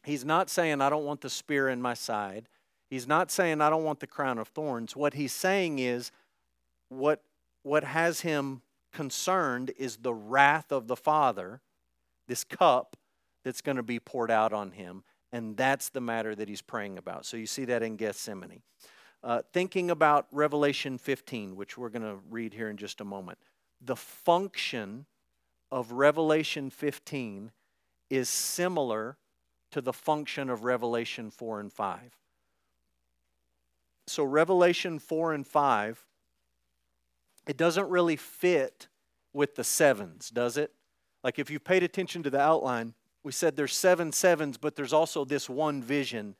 He's 0.03 0.25
not 0.25 0.49
saying, 0.49 0.81
I 0.81 0.89
don't 0.89 1.05
want 1.05 1.21
the 1.21 1.29
spear 1.29 1.69
in 1.69 1.81
my 1.81 1.93
side. 1.93 2.49
He's 2.89 3.07
not 3.07 3.31
saying, 3.31 3.61
I 3.61 3.69
don't 3.69 3.83
want 3.83 3.99
the 3.99 4.07
crown 4.07 4.37
of 4.37 4.49
thorns. 4.49 4.95
What 4.95 5.13
he's 5.13 5.33
saying 5.33 5.79
is, 5.79 6.11
what, 6.89 7.23
what 7.63 7.83
has 7.83 8.21
him 8.21 8.61
concerned 8.91 9.71
is 9.77 9.97
the 9.97 10.13
wrath 10.13 10.71
of 10.71 10.87
the 10.87 10.95
Father, 10.95 11.61
this 12.27 12.43
cup 12.43 12.95
that's 13.43 13.61
going 13.61 13.77
to 13.77 13.83
be 13.83 13.99
poured 13.99 14.31
out 14.31 14.53
on 14.53 14.71
him. 14.71 15.03
And 15.31 15.57
that's 15.57 15.89
the 15.89 16.01
matter 16.01 16.35
that 16.35 16.47
he's 16.47 16.61
praying 16.61 16.97
about. 16.97 17.25
So 17.25 17.37
you 17.37 17.47
see 17.47 17.65
that 17.65 17.81
in 17.81 17.95
Gethsemane. 17.95 18.61
Uh, 19.23 19.41
thinking 19.53 19.89
about 19.89 20.27
Revelation 20.31 20.97
15, 20.97 21.55
which 21.55 21.77
we're 21.77 21.89
going 21.89 22.03
to 22.03 22.19
read 22.29 22.53
here 22.53 22.69
in 22.69 22.77
just 22.77 23.01
a 23.01 23.05
moment, 23.05 23.39
the 23.81 23.95
function 23.95 25.05
of 25.71 25.93
Revelation 25.93 26.69
15 26.69 27.51
is 28.09 28.29
similar 28.29 29.17
to 29.73 29.81
the 29.81 29.93
function 29.93 30.49
of 30.49 30.63
Revelation 30.63 31.29
4 31.29 31.59
and 31.59 31.73
5. 31.73 31.99
So, 34.07 34.23
Revelation 34.23 34.99
4 34.99 35.33
and 35.33 35.45
5, 35.45 36.05
it 37.47 37.57
doesn't 37.57 37.89
really 37.89 38.15
fit 38.15 38.87
with 39.33 39.55
the 39.55 39.63
sevens, 39.63 40.29
does 40.29 40.57
it? 40.57 40.71
Like 41.23 41.39
if 41.39 41.49
you 41.49 41.59
paid 41.59 41.83
attention 41.83 42.23
to 42.23 42.29
the 42.29 42.39
outline, 42.39 42.93
we 43.23 43.31
said 43.31 43.55
there's 43.55 43.75
seven 43.75 44.11
sevens, 44.11 44.57
but 44.57 44.75
there's 44.75 44.93
also 44.93 45.25
this 45.25 45.49
one 45.49 45.81
vision 45.81 46.35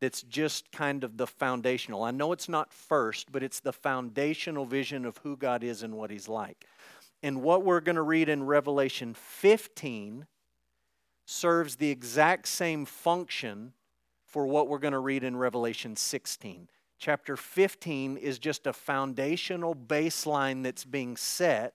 that's 0.00 0.22
just 0.22 0.72
kind 0.72 1.04
of 1.04 1.16
the 1.16 1.26
foundational. 1.26 2.04
I 2.04 2.12
know 2.12 2.32
it's 2.32 2.48
not 2.48 2.72
first, 2.72 3.30
but 3.30 3.42
it's 3.42 3.60
the 3.60 3.72
foundational 3.72 4.64
vision 4.64 5.04
of 5.04 5.18
who 5.18 5.36
God 5.36 5.62
is 5.62 5.82
and 5.82 5.94
what 5.94 6.10
He's 6.10 6.28
like. 6.28 6.64
And 7.22 7.42
what 7.42 7.64
we're 7.64 7.80
going 7.80 7.96
to 7.96 8.02
read 8.02 8.30
in 8.30 8.44
Revelation 8.44 9.12
15 9.12 10.26
serves 11.30 11.76
the 11.76 11.90
exact 11.90 12.48
same 12.48 12.84
function 12.84 13.72
for 14.26 14.46
what 14.46 14.68
we're 14.68 14.78
going 14.78 14.92
to 14.92 14.98
read 14.98 15.22
in 15.22 15.36
Revelation 15.36 15.94
16. 15.94 16.68
Chapter 16.98 17.36
15 17.36 18.16
is 18.16 18.40
just 18.40 18.66
a 18.66 18.72
foundational 18.72 19.74
baseline 19.74 20.64
that's 20.64 20.84
being 20.84 21.16
set 21.16 21.74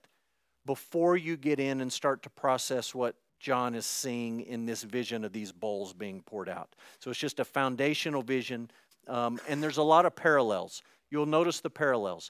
before 0.65 1.15
you 1.15 1.38
get 1.38 1.59
in 1.59 1.79
and 1.79 1.91
start 1.91 2.21
to 2.24 2.29
process 2.29 2.93
what 2.93 3.15
John 3.39 3.75
is 3.75 3.85
seeing 3.85 4.41
in 4.41 4.65
this 4.65 4.83
vision 4.83 5.24
of 5.24 5.31
these 5.31 5.53
bowls 5.53 5.93
being 5.93 6.21
poured 6.21 6.50
out. 6.50 6.75
So 7.00 7.09
it's 7.09 7.19
just 7.19 7.39
a 7.39 7.45
foundational 7.45 8.24
vision, 8.24 8.69
um, 9.07 9.39
and 9.47 9.63
there's 9.63 9.77
a 9.77 9.83
lot 9.83 10.05
of 10.05 10.15
parallels. 10.17 10.81
You'll 11.09 11.27
notice 11.27 11.62
the 11.62 11.69
parallels. 11.69 12.29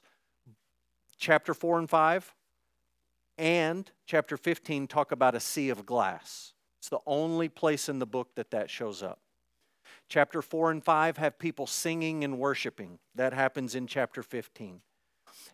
Chapter 1.18 1.54
4 1.54 1.80
and 1.80 1.90
5 1.90 2.34
and 3.36 3.90
chapter 4.06 4.36
15 4.36 4.86
talk 4.86 5.10
about 5.10 5.34
a 5.34 5.40
sea 5.40 5.70
of 5.70 5.84
glass. 5.84 6.52
It's 6.78 6.88
the 6.88 7.00
only 7.06 7.48
place 7.48 7.88
in 7.88 7.98
the 7.98 8.06
book 8.06 8.34
that 8.36 8.50
that 8.50 8.70
shows 8.70 9.02
up. 9.02 9.20
Chapter 10.08 10.42
4 10.42 10.70
and 10.70 10.84
5 10.84 11.16
have 11.16 11.38
people 11.38 11.66
singing 11.66 12.22
and 12.22 12.38
worshiping. 12.38 12.98
That 13.14 13.32
happens 13.32 13.74
in 13.74 13.86
chapter 13.86 14.22
15. 14.22 14.80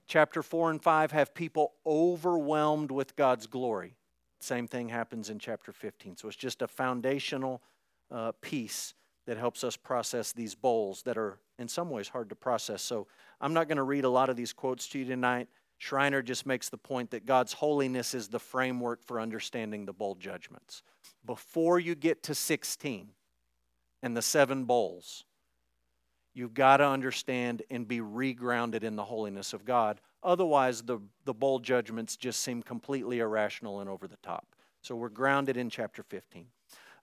Chapter 0.07 0.43
4 0.43 0.71
and 0.71 0.83
5 0.83 1.13
have 1.13 1.35
people 1.35 1.73
overwhelmed 1.87 2.91
with 2.91 3.17
God's 3.17 3.47
glory. 3.47 3.97
Same 4.41 4.67
thing 4.67 4.89
happens 4.89 5.31
in 5.31 5.39
chapter 5.39 5.73
15. 5.73 6.17
So 6.17 6.29
it's 6.29 6.37
just 6.37 6.63
a 6.63 6.69
foundational 6.69 7.63
uh, 8.11 8.33
piece 8.41 8.95
that 9.27 9.39
helps 9.39 9.63
us 9.63 9.77
process 9.77 10.33
these 10.33 10.55
bowls 10.55 11.03
that 11.05 11.17
are 11.17 11.39
in 11.59 11.69
some 11.69 11.89
ways 11.91 12.09
hard 12.09 12.29
to 12.29 12.35
process. 12.35 12.83
So 12.83 13.07
I'm 13.41 13.55
not 13.55 13.69
going 13.69 13.77
to 13.77 13.85
read 13.85 14.05
a 14.05 14.11
lot 14.11 14.29
of 14.29 14.37
these 14.37 14.53
quotes 14.53 14.89
to 14.89 14.99
you 14.99 15.05
tonight. 15.05 15.49
Schreiner 15.83 16.23
just 16.23 16.47
makes 16.47 16.69
the 16.69 16.79
point 16.79 17.11
that 17.11 17.27
God's 17.27 17.53
holiness 17.53 18.15
is 18.15 18.29
the 18.29 18.39
framework 18.39 19.03
for 19.03 19.21
understanding 19.21 19.85
the 19.85 19.93
bowl 19.93 20.15
judgments. 20.15 20.83
Before 21.25 21.79
you 21.79 21.95
get 21.95 22.23
to 22.25 22.35
16 22.35 23.09
and 24.03 24.17
the 24.17 24.23
seven 24.23 24.65
bowls, 24.65 25.25
you've 26.35 26.55
got 26.55 26.77
to 26.79 26.87
understand 26.87 27.63
and 27.71 27.87
be 27.87 27.99
regrounded 27.99 28.85
in 28.85 28.97
the 28.97 29.05
holiness 29.05 29.53
of 29.53 29.65
God 29.65 30.01
Otherwise, 30.23 30.83
the, 30.83 31.01
the 31.25 31.35
bowl 31.35 31.59
judgments 31.59 32.17
just 32.17 32.43
seem 32.43 32.63
completely 32.63 33.19
irrational 33.19 33.81
and 33.81 33.91
over 33.91 34.07
the 34.07 34.19
top. 34.23 34.47
So 34.81 34.95
we're 34.95 35.09
grounded 35.09 35.57
in 35.57 35.69
chapter 35.69 36.03
15. 36.03 36.47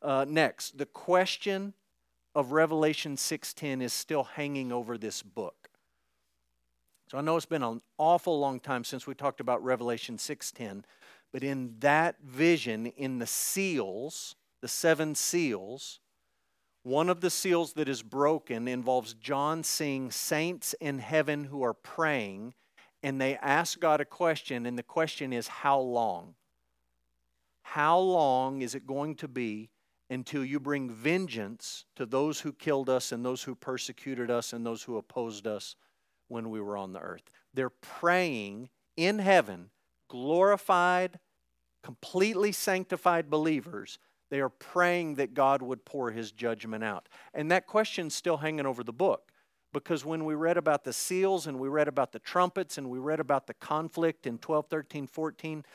Uh, 0.01 0.25
next, 0.27 0.77
the 0.77 0.85
question 0.85 1.73
of 2.33 2.53
Revelation 2.53 3.17
6:10 3.17 3.81
is 3.81 3.91
still 3.91 4.23
hanging 4.23 4.71
over 4.71 4.97
this 4.97 5.21
book. 5.21 5.58
So 7.09 7.17
I 7.17 7.21
know 7.21 7.35
it's 7.37 7.47
been 7.47 7.63
an 7.63 7.81
awful 7.97 8.39
long 8.39 8.59
time 8.59 8.83
since 8.83 9.07
we 9.07 9.15
talked 9.15 9.39
about 9.39 9.63
Revelation 9.63 10.17
6:10, 10.19 10.85
but 11.31 11.43
in 11.43 11.79
that 11.79 12.19
vision, 12.21 12.85
in 12.85 13.17
the 13.17 13.25
seals, 13.25 14.35
the 14.61 14.67
seven 14.67 15.15
seals, 15.15 16.01
one 16.83 17.09
of 17.09 17.21
the 17.21 17.31
seals 17.31 17.73
that 17.73 17.89
is 17.89 18.03
broken 18.03 18.67
involves 18.67 19.15
John 19.15 19.63
seeing 19.63 20.11
saints 20.11 20.75
in 20.79 20.99
heaven 20.99 21.45
who 21.45 21.63
are 21.63 21.73
praying 21.73 22.53
and 23.01 23.19
they 23.19 23.37
ask 23.37 23.79
God 23.79 24.01
a 24.01 24.05
question, 24.05 24.65
and 24.65 24.77
the 24.77 24.83
question 24.83 25.31
is, 25.33 25.47
How 25.47 25.79
long? 25.79 26.35
How 27.61 27.97
long 27.97 28.61
is 28.61 28.75
it 28.75 28.85
going 28.85 29.15
to 29.15 29.27
be 29.27 29.69
until 30.09 30.43
you 30.43 30.59
bring 30.59 30.91
vengeance 30.91 31.85
to 31.95 32.05
those 32.05 32.41
who 32.41 32.51
killed 32.51 32.89
us 32.89 33.11
and 33.11 33.25
those 33.25 33.43
who 33.43 33.55
persecuted 33.55 34.29
us 34.29 34.53
and 34.53 34.65
those 34.65 34.83
who 34.83 34.97
opposed 34.97 35.47
us 35.47 35.75
when 36.29 36.49
we 36.49 36.61
were 36.61 36.77
on 36.77 36.93
the 36.93 36.99
earth? 36.99 37.29
They're 37.53 37.69
praying 37.69 38.69
in 38.95 39.19
heaven, 39.19 39.69
glorified, 40.07 41.19
completely 41.83 42.51
sanctified 42.51 43.29
believers. 43.29 43.99
They 44.29 44.39
are 44.39 44.49
praying 44.49 45.15
that 45.15 45.33
God 45.33 45.61
would 45.61 45.85
pour 45.85 46.11
his 46.11 46.31
judgment 46.31 46.83
out. 46.83 47.09
And 47.33 47.51
that 47.51 47.67
question's 47.67 48.15
still 48.15 48.37
hanging 48.37 48.65
over 48.65 48.83
the 48.83 48.93
book 48.93 49.31
because 49.73 50.05
when 50.05 50.25
we 50.25 50.35
read 50.35 50.57
about 50.57 50.83
the 50.83 50.93
seals 50.93 51.47
and 51.47 51.59
we 51.59 51.67
read 51.67 51.87
about 51.87 52.11
the 52.11 52.19
trumpets 52.19 52.77
and 52.77 52.89
we 52.89 52.99
read 52.99 53.19
about 53.19 53.47
the 53.47 53.53
conflict 53.53 54.25
in 54.25 54.37
12, 54.37 54.67
13, 54.69 55.07
14, 55.07 55.65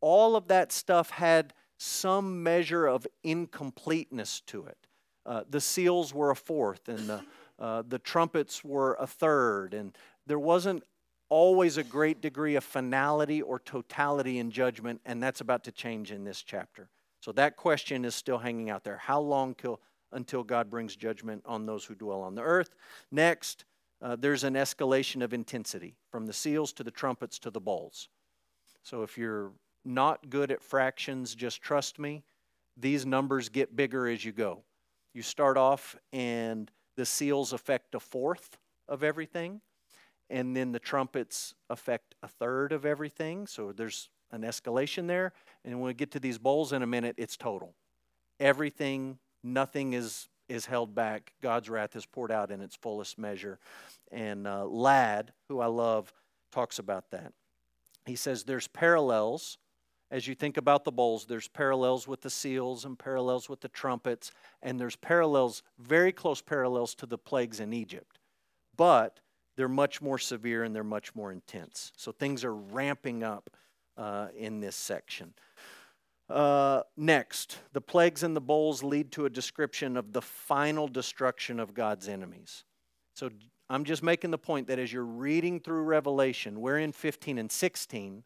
all 0.00 0.36
of 0.36 0.48
that 0.48 0.72
stuff 0.72 1.10
had 1.10 1.52
some 1.78 2.42
measure 2.42 2.86
of 2.86 3.06
incompleteness 3.22 4.40
to 4.42 4.66
it. 4.66 4.78
Uh, 5.24 5.42
the 5.48 5.60
seals 5.60 6.14
were 6.14 6.30
a 6.30 6.36
fourth, 6.36 6.88
and 6.88 7.08
the, 7.08 7.22
uh, 7.58 7.82
the 7.86 7.98
trumpets 7.98 8.64
were 8.64 8.96
a 9.00 9.06
third, 9.06 9.74
and 9.74 9.96
there 10.26 10.38
wasn't 10.38 10.82
always 11.28 11.76
a 11.76 11.84
great 11.84 12.20
degree 12.20 12.56
of 12.56 12.64
finality 12.64 13.42
or 13.42 13.58
totality 13.58 14.38
in 14.38 14.50
judgment, 14.50 15.00
and 15.04 15.22
that's 15.22 15.40
about 15.40 15.64
to 15.64 15.72
change 15.72 16.12
in 16.12 16.24
this 16.24 16.42
chapter. 16.42 16.88
So 17.20 17.32
that 17.32 17.56
question 17.56 18.04
is 18.04 18.14
still 18.14 18.38
hanging 18.38 18.70
out 18.70 18.84
there. 18.84 18.96
How 18.96 19.20
long 19.20 19.54
till 19.54 19.80
until 20.12 20.42
God 20.42 20.70
brings 20.70 20.96
judgment 20.96 21.42
on 21.46 21.66
those 21.66 21.84
who 21.84 21.94
dwell 21.94 22.22
on 22.22 22.34
the 22.34 22.42
earth. 22.42 22.74
Next, 23.10 23.64
uh, 24.00 24.16
there's 24.16 24.44
an 24.44 24.54
escalation 24.54 25.22
of 25.22 25.32
intensity 25.32 25.96
from 26.10 26.26
the 26.26 26.32
seals 26.32 26.72
to 26.74 26.84
the 26.84 26.90
trumpets 26.90 27.38
to 27.40 27.50
the 27.50 27.60
bowls. 27.60 28.08
So 28.82 29.02
if 29.02 29.18
you're 29.18 29.52
not 29.84 30.30
good 30.30 30.50
at 30.50 30.62
fractions, 30.62 31.34
just 31.34 31.60
trust 31.60 31.98
me, 31.98 32.22
these 32.76 33.04
numbers 33.04 33.48
get 33.48 33.74
bigger 33.76 34.06
as 34.06 34.24
you 34.24 34.32
go. 34.32 34.62
You 35.14 35.22
start 35.22 35.56
off, 35.56 35.96
and 36.12 36.70
the 36.98 37.06
seals 37.06 37.54
affect 37.54 37.94
a 37.94 38.00
fourth 38.00 38.58
of 38.88 39.02
everything, 39.02 39.62
and 40.28 40.54
then 40.54 40.72
the 40.72 40.78
trumpets 40.78 41.54
affect 41.70 42.14
a 42.22 42.28
third 42.28 42.72
of 42.72 42.84
everything. 42.84 43.46
So 43.46 43.72
there's 43.72 44.10
an 44.30 44.42
escalation 44.42 45.06
there. 45.06 45.32
And 45.64 45.80
when 45.80 45.86
we 45.86 45.94
get 45.94 46.10
to 46.10 46.20
these 46.20 46.36
bowls 46.38 46.74
in 46.74 46.82
a 46.82 46.86
minute, 46.86 47.14
it's 47.16 47.36
total. 47.36 47.74
Everything 48.38 49.18
Nothing 49.42 49.92
is, 49.92 50.28
is 50.48 50.66
held 50.66 50.94
back. 50.94 51.32
God's 51.40 51.70
wrath 51.70 51.94
is 51.96 52.06
poured 52.06 52.32
out 52.32 52.50
in 52.50 52.60
its 52.60 52.76
fullest 52.76 53.18
measure. 53.18 53.58
And 54.10 54.46
uh, 54.46 54.64
who 55.48 55.60
I 55.60 55.66
love, 55.66 56.12
talks 56.50 56.78
about 56.78 57.10
that. 57.10 57.32
He 58.06 58.16
says 58.16 58.44
there's 58.44 58.66
parallels. 58.66 59.58
As 60.10 60.26
you 60.26 60.34
think 60.34 60.56
about 60.56 60.84
the 60.84 60.92
bowls, 60.92 61.26
there's 61.26 61.48
parallels 61.48 62.08
with 62.08 62.22
the 62.22 62.30
seals 62.30 62.84
and 62.84 62.98
parallels 62.98 63.48
with 63.48 63.60
the 63.60 63.68
trumpets, 63.68 64.30
and 64.62 64.80
there's 64.80 64.96
parallels, 64.96 65.62
very 65.78 66.12
close 66.12 66.40
parallels 66.40 66.94
to 66.96 67.06
the 67.06 67.18
plagues 67.18 67.60
in 67.60 67.72
Egypt. 67.72 68.18
But 68.76 69.20
they're 69.56 69.68
much 69.68 70.00
more 70.00 70.18
severe 70.18 70.64
and 70.64 70.74
they're 70.74 70.84
much 70.84 71.14
more 71.14 71.32
intense. 71.32 71.92
So 71.96 72.12
things 72.12 72.44
are 72.44 72.54
ramping 72.54 73.22
up 73.22 73.50
uh, 73.96 74.28
in 74.36 74.60
this 74.60 74.76
section. 74.76 75.34
Uh, 76.30 76.82
next, 76.96 77.58
the 77.72 77.80
plagues 77.80 78.22
and 78.22 78.36
the 78.36 78.40
bowls 78.40 78.82
lead 78.82 79.10
to 79.12 79.26
a 79.26 79.30
description 79.30 79.96
of 79.96 80.12
the 80.12 80.22
final 80.22 80.86
destruction 80.86 81.58
of 81.58 81.74
God's 81.74 82.08
enemies. 82.08 82.64
So 83.14 83.30
I'm 83.68 83.84
just 83.84 84.02
making 84.02 84.30
the 84.30 84.38
point 84.38 84.68
that 84.68 84.78
as 84.78 84.92
you're 84.92 85.04
reading 85.04 85.58
through 85.58 85.82
Revelation, 85.82 86.60
we're 86.60 86.78
in 86.78 86.92
15 86.92 87.38
and 87.38 87.50
16. 87.50 88.22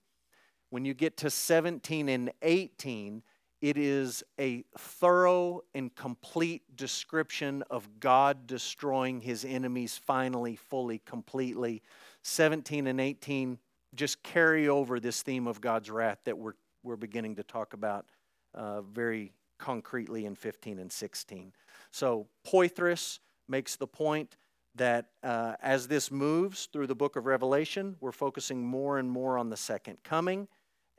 When 0.72 0.86
you 0.86 0.94
get 0.94 1.18
to 1.18 1.28
17 1.28 2.08
and 2.08 2.32
18, 2.40 3.22
it 3.60 3.76
is 3.76 4.24
a 4.40 4.64
thorough 4.78 5.60
and 5.74 5.94
complete 5.94 6.62
description 6.74 7.62
of 7.68 8.00
God 8.00 8.46
destroying 8.46 9.20
his 9.20 9.44
enemies 9.44 10.00
finally, 10.02 10.56
fully, 10.56 11.02
completely, 11.04 11.82
17 12.22 12.86
and 12.86 13.02
18 13.02 13.58
just 13.94 14.22
carry 14.22 14.66
over 14.66 14.98
this 14.98 15.20
theme 15.20 15.46
of 15.46 15.60
God's 15.60 15.90
wrath 15.90 16.20
that 16.24 16.38
we're, 16.38 16.54
we're 16.82 16.96
beginning 16.96 17.36
to 17.36 17.42
talk 17.42 17.74
about 17.74 18.06
uh, 18.54 18.80
very 18.80 19.34
concretely 19.58 20.24
in 20.24 20.34
15 20.34 20.78
and 20.78 20.90
16. 20.90 21.52
So, 21.90 22.28
Poythress 22.46 23.18
makes 23.46 23.76
the 23.76 23.86
point 23.86 24.38
that 24.76 25.08
uh, 25.22 25.56
as 25.60 25.86
this 25.86 26.10
moves 26.10 26.64
through 26.72 26.86
the 26.86 26.94
book 26.94 27.16
of 27.16 27.26
Revelation, 27.26 27.94
we're 28.00 28.10
focusing 28.10 28.64
more 28.64 28.96
and 28.96 29.10
more 29.10 29.36
on 29.36 29.50
the 29.50 29.56
second 29.58 30.02
coming. 30.02 30.48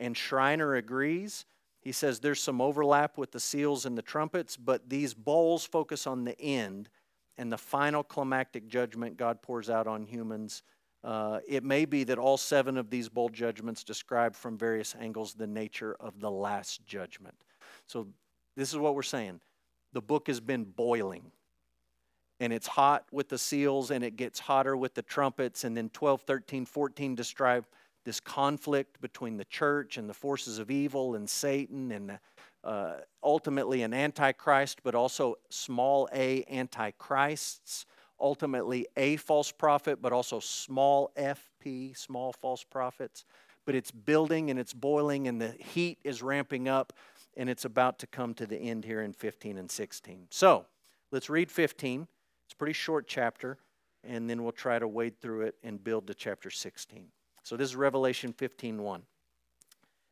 And 0.03 0.17
Schreiner 0.17 0.75
agrees. 0.75 1.45
He 1.79 1.93
says 1.93 2.19
there's 2.19 2.43
some 2.43 2.59
overlap 2.59 3.17
with 3.17 3.31
the 3.31 3.39
seals 3.39 3.85
and 3.85 3.97
the 3.97 4.01
trumpets, 4.01 4.57
but 4.57 4.89
these 4.89 5.13
bowls 5.13 5.65
focus 5.65 6.05
on 6.05 6.25
the 6.25 6.37
end 6.41 6.89
and 7.37 7.49
the 7.49 7.57
final 7.57 8.03
climactic 8.03 8.67
judgment 8.67 9.15
God 9.15 9.41
pours 9.41 9.69
out 9.69 9.87
on 9.87 10.03
humans. 10.03 10.61
Uh, 11.05 11.39
it 11.47 11.63
may 11.63 11.85
be 11.85 12.03
that 12.03 12.17
all 12.17 12.35
seven 12.35 12.77
of 12.77 12.89
these 12.89 13.07
bowl 13.07 13.29
judgments 13.29 13.85
describe 13.85 14.35
from 14.35 14.57
various 14.57 14.93
angles 14.99 15.35
the 15.35 15.47
nature 15.47 15.95
of 16.01 16.19
the 16.19 16.29
last 16.29 16.85
judgment. 16.85 17.35
So, 17.87 18.07
this 18.57 18.73
is 18.73 18.77
what 18.77 18.95
we're 18.95 19.03
saying 19.03 19.39
the 19.93 20.01
book 20.01 20.27
has 20.27 20.41
been 20.41 20.65
boiling 20.65 21.31
and 22.41 22.51
it's 22.51 22.67
hot 22.67 23.05
with 23.09 23.29
the 23.29 23.37
seals 23.37 23.89
and 23.89 24.03
it 24.03 24.17
gets 24.17 24.37
hotter 24.37 24.75
with 24.75 24.95
the 24.95 25.01
trumpets 25.01 25.63
and 25.63 25.77
then 25.77 25.87
12 25.89 26.23
13 26.23 26.65
14 26.65 27.15
describe 27.15 27.65
this 28.05 28.19
conflict 28.19 28.99
between 29.01 29.37
the 29.37 29.45
church 29.45 29.97
and 29.97 30.09
the 30.09 30.13
forces 30.13 30.59
of 30.59 30.69
evil 30.71 31.15
and 31.15 31.29
satan 31.29 31.91
and 31.91 32.19
uh, 32.63 32.93
ultimately 33.21 33.81
an 33.81 33.93
antichrist 33.93 34.81
but 34.83 34.95
also 34.95 35.35
small 35.49 36.07
a 36.13 36.43
antichrists 36.45 37.85
ultimately 38.19 38.87
a 38.95 39.17
false 39.17 39.51
prophet 39.51 40.01
but 40.01 40.13
also 40.13 40.39
small 40.39 41.11
fp 41.17 41.97
small 41.97 42.33
false 42.33 42.63
prophets. 42.63 43.25
But 43.65 43.75
it's 43.75 43.91
building 43.91 44.49
and 44.49 44.59
it's 44.59 44.73
boiling 44.73 45.29
and 45.29 45.39
the 45.39 45.55
heat 45.57 45.97
is 46.03 46.21
ramping 46.21 46.67
up 46.67 46.91
and 47.37 47.49
it's 47.49 47.63
about 47.63 47.97
to 47.99 48.07
come 48.07 48.33
to 48.33 48.45
the 48.45 48.57
end 48.57 48.83
here 48.83 49.01
in 49.01 49.13
15 49.13 49.57
and 49.57 49.71
16 49.71 50.27
so 50.29 50.65
let's 51.11 51.29
read 51.29 51.49
15 51.49 52.07
it's 52.53 52.53
a 52.53 52.57
pretty 52.57 52.73
short 52.73 53.07
chapter, 53.07 53.57
and 54.03 54.29
then 54.29 54.43
we'll 54.43 54.51
try 54.51 54.77
to 54.77 54.87
wade 54.87 55.19
through 55.19 55.41
it 55.41 55.55
and 55.63 55.83
build 55.83 56.05
to 56.05 56.13
chapter 56.13 56.51
16. 56.51 57.07
So 57.43 57.55
this 57.55 57.69
is 57.69 57.75
Revelation 57.75 58.33
15:1. 58.33 59.05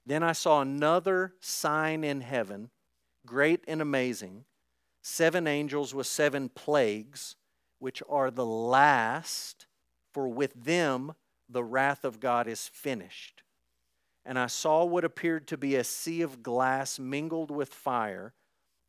Then 0.05 0.23
I 0.23 0.33
saw 0.33 0.61
another 0.61 1.33
sign 1.39 2.03
in 2.03 2.21
heaven, 2.21 2.69
great 3.25 3.63
and 3.67 3.81
amazing, 3.81 4.45
seven 5.01 5.47
angels 5.47 5.93
with 5.93 6.07
seven 6.07 6.49
plagues, 6.49 7.35
which 7.79 8.03
are 8.09 8.29
the 8.31 8.45
last, 8.45 9.65
for 10.11 10.27
with 10.27 10.53
them 10.53 11.15
the 11.47 11.63
wrath 11.63 12.03
of 12.03 12.19
God 12.19 12.47
is 12.47 12.67
finished. 12.67 13.43
And 14.25 14.37
I 14.37 14.47
saw 14.47 14.83
what 14.83 15.03
appeared 15.03 15.47
to 15.47 15.57
be 15.57 15.75
a 15.75 15.83
sea 15.83 16.21
of 16.21 16.43
glass 16.43 16.99
mingled 16.99 17.49
with 17.49 17.73
fire 17.73 18.33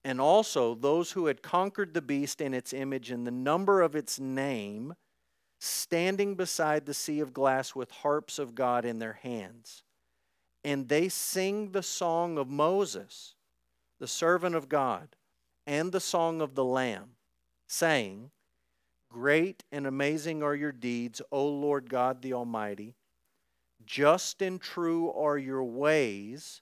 and 0.05 0.21
also 0.21 0.75
those 0.75 1.13
who 1.13 1.27
had 1.27 1.43
conquered 1.43 1.95
the 1.95 2.03
beast 2.03 2.41
and 2.41 2.55
its 2.55 2.73
image 2.73 3.11
and 3.11 3.27
the 3.27 3.31
number 3.31 3.83
of 3.83 3.95
its 3.95 4.19
name, 4.19 4.95
standing 5.65 6.35
beside 6.35 6.87
the 6.87 6.95
sea 6.95 7.21
of 7.21 7.33
glass 7.33 7.73
with 7.73 7.89
harps 7.93 8.41
of 8.41 8.53
God 8.53 8.85
in 8.85 8.99
their 8.99 9.13
hands. 9.13 9.85
And 10.65 10.89
they 10.89 11.09
sing 11.09 11.71
the 11.71 11.85
song 11.85 12.37
of 12.37 12.49
Moses, 12.49 13.37
the 14.01 14.09
servant 14.09 14.57
of 14.57 14.69
God, 14.69 15.15
and 15.65 15.93
the 15.93 16.01
song 16.01 16.41
of 16.41 16.57
the 16.57 16.65
Lamb, 16.65 17.11
saying, 17.69 18.33
Great 19.09 19.63
and 19.71 19.87
amazing 19.87 20.43
are 20.43 20.57
your 20.57 20.73
deeds, 20.73 21.23
O 21.31 21.47
Lord 21.47 21.89
God 21.89 22.23
the 22.23 22.33
Almighty. 22.33 22.97
Just 23.87 24.43
and 24.43 24.61
true 24.61 25.13
are 25.13 25.39
your 25.39 25.63
ways, 25.63 26.61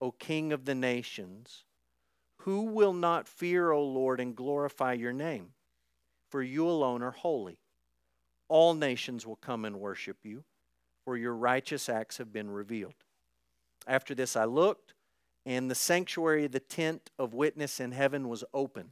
O 0.00 0.12
King 0.12 0.52
of 0.52 0.66
the 0.66 0.74
nations. 0.76 1.64
Who 2.42 2.62
will 2.62 2.92
not 2.92 3.26
fear, 3.26 3.72
O 3.72 3.84
Lord, 3.84 4.20
and 4.20 4.36
glorify 4.36 4.92
your 4.92 5.12
name? 5.12 5.48
For 6.28 6.44
you 6.44 6.68
alone 6.68 7.02
are 7.02 7.10
holy. 7.10 7.58
All 8.48 8.74
nations 8.74 9.26
will 9.26 9.36
come 9.36 9.64
and 9.64 9.80
worship 9.80 10.18
you, 10.22 10.44
for 11.04 11.16
your 11.16 11.34
righteous 11.34 11.88
acts 11.88 12.18
have 12.18 12.32
been 12.32 12.50
revealed. 12.50 12.94
After 13.86 14.14
this 14.14 14.36
I 14.36 14.44
looked, 14.44 14.94
and 15.44 15.70
the 15.70 15.74
sanctuary, 15.74 16.46
the 16.46 16.60
tent 16.60 17.10
of 17.18 17.34
witness 17.34 17.78
in 17.80 17.92
heaven, 17.92 18.28
was 18.28 18.44
open. 18.52 18.90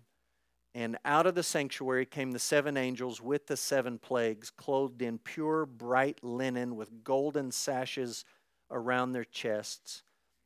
And 0.75 0.99
out 1.05 1.27
of 1.27 1.35
the 1.35 1.43
sanctuary 1.43 2.07
came 2.07 2.33
the 2.33 2.39
seven 2.39 2.77
angels 2.77 3.21
with 3.21 3.47
the 3.47 3.57
seven 3.57 3.99
plagues, 3.99 4.51
clothed 4.51 5.03
in 5.03 5.19
pure 5.19 5.67
bright 5.67 6.23
linen 6.23 6.75
with 6.77 7.05
golden 7.05 7.53
sashes 7.53 8.25
around 8.71 9.13
their 9.13 9.25
chests 9.25 10.03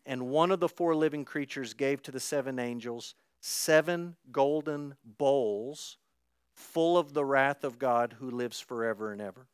and 0.08 0.30
one 0.30 0.50
of 0.50 0.58
the 0.58 0.70
four 0.70 0.96
living 0.96 1.24
creatures 1.24 1.74
gave 1.74 2.02
to 2.02 2.10
the 2.10 2.18
seven 2.18 2.58
angels 2.58 3.14
seven 3.40 4.16
golden 4.32 4.96
bowls 5.04 5.97
full 6.58 6.98
of 6.98 7.14
the 7.14 7.24
wrath 7.24 7.62
of 7.62 7.78
God 7.78 8.16
who 8.18 8.30
lives 8.30 8.58
forever 8.60 9.12
and 9.12 9.20
ever. 9.20 9.46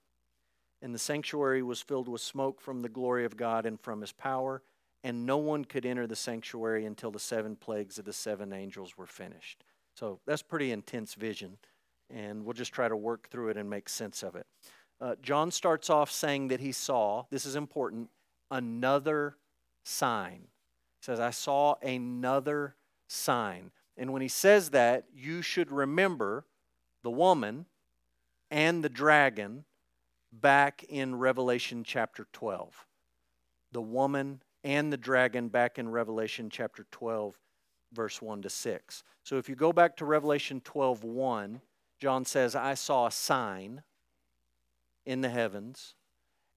And 0.81 0.95
the 0.95 0.99
sanctuary 0.99 1.63
was 1.63 1.81
filled 1.81 2.09
with 2.09 2.21
smoke 2.21 2.61
from 2.61 2.81
the 2.81 2.89
glory 2.89 3.25
of 3.25 3.37
God 3.37 3.67
and 3.67 3.81
from 3.81 4.01
his 4.01 4.13
power, 4.13 4.63
and 5.03 5.27
no 5.27 5.37
one 5.37 5.65
could 5.65 5.85
enter 5.85 6.07
the 6.07 6.17
sanctuary 6.17 6.87
until 6.87 7.11
the 7.11 7.19
seven 7.19 7.57
plagues 7.57 7.99
of 7.99 8.07
the 8.07 8.13
seven 8.13 8.53
angels 8.53 8.97
were 8.97 9.07
finished. 9.07 9.65
So 9.95 10.19
that's 10.27 10.43
pretty 10.43 10.73
intense 10.73 11.15
vision, 11.15 11.59
and 12.11 12.45
we'll 12.45 12.55
just 12.55 12.73
try 12.73 12.89
to 12.89 12.97
work 12.97 13.29
through 13.29 13.51
it 13.51 13.57
and 13.57 13.69
make 13.69 13.89
sense 13.89 14.23
of 14.23 14.35
it. 14.35 14.47
Uh, 15.01 15.15
John 15.23 15.51
starts 15.51 15.91
off 15.91 16.11
saying 16.11 16.49
that 16.49 16.61
he 16.61 16.73
saw, 16.73 17.25
this 17.31 17.45
is 17.45 17.55
important, 17.55 18.09
another 18.51 19.37
sign. 19.85 20.41
He 21.01 21.05
says, 21.05 21.21
I 21.21 21.31
saw 21.31 21.75
another 21.83 22.77
sign. 23.09 23.71
And 23.97 24.13
when 24.13 24.23
he 24.23 24.29
says 24.29 24.71
that, 24.71 25.05
you 25.15 25.43
should 25.43 25.71
remember 25.71 26.47
the 27.05 27.11
woman 27.11 27.67
and 28.51 28.83
the 28.83 28.89
dragon 28.89 29.65
back 30.33 30.83
in 30.89 31.15
Revelation 31.15 31.85
chapter 31.85 32.27
12. 32.33 32.87
The 33.71 33.81
woman 33.81 34.43
and 34.65 34.93
the 34.93 34.97
dragon 34.97 35.47
back 35.47 35.79
in 35.79 35.89
Revelation 35.89 36.51
chapter 36.51 36.85
12, 36.91 37.39
verse 37.93 38.21
1 38.21 38.43
to 38.43 38.51
6. 38.51 39.05
So 39.23 39.39
if 39.39 39.49
you 39.49 39.55
go 39.55 39.73
back 39.73 39.97
to 39.99 40.05
Revelation 40.05 40.61
12, 40.65 41.05
1, 41.05 41.61
John 42.01 42.25
says, 42.25 42.57
I 42.57 42.75
saw 42.75 43.07
a 43.07 43.13
sign 43.13 43.85
in 45.07 45.21
the 45.21 45.29
heavens 45.29 45.95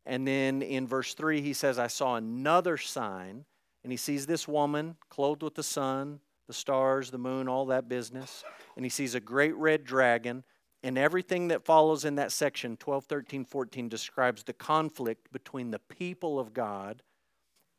and 0.07 0.25
then 0.25 0.61
in 0.61 0.87
verse 0.87 1.13
3, 1.13 1.41
he 1.41 1.51
says, 1.51 1.77
I 1.77 1.87
saw 1.87 2.15
another 2.15 2.77
sign. 2.77 3.43
And 3.83 3.91
he 3.91 3.97
sees 3.97 4.25
this 4.25 4.47
woman 4.47 4.95
clothed 5.09 5.43
with 5.43 5.55
the 5.55 5.63
sun, 5.63 6.21
the 6.47 6.53
stars, 6.53 7.11
the 7.11 7.17
moon, 7.17 7.47
all 7.47 7.65
that 7.67 7.89
business. 7.89 8.43
And 8.75 8.85
he 8.85 8.89
sees 8.89 9.15
a 9.15 9.19
great 9.19 9.55
red 9.55 9.83
dragon. 9.83 10.43
And 10.83 10.97
everything 10.97 11.49
that 11.49 11.65
follows 11.65 12.05
in 12.05 12.15
that 12.15 12.31
section, 12.31 12.77
12, 12.77 13.05
13, 13.05 13.45
14, 13.45 13.89
describes 13.89 14.43
the 14.43 14.53
conflict 14.53 15.31
between 15.31 15.71
the 15.71 15.79
people 15.79 16.39
of 16.39 16.53
God 16.53 17.03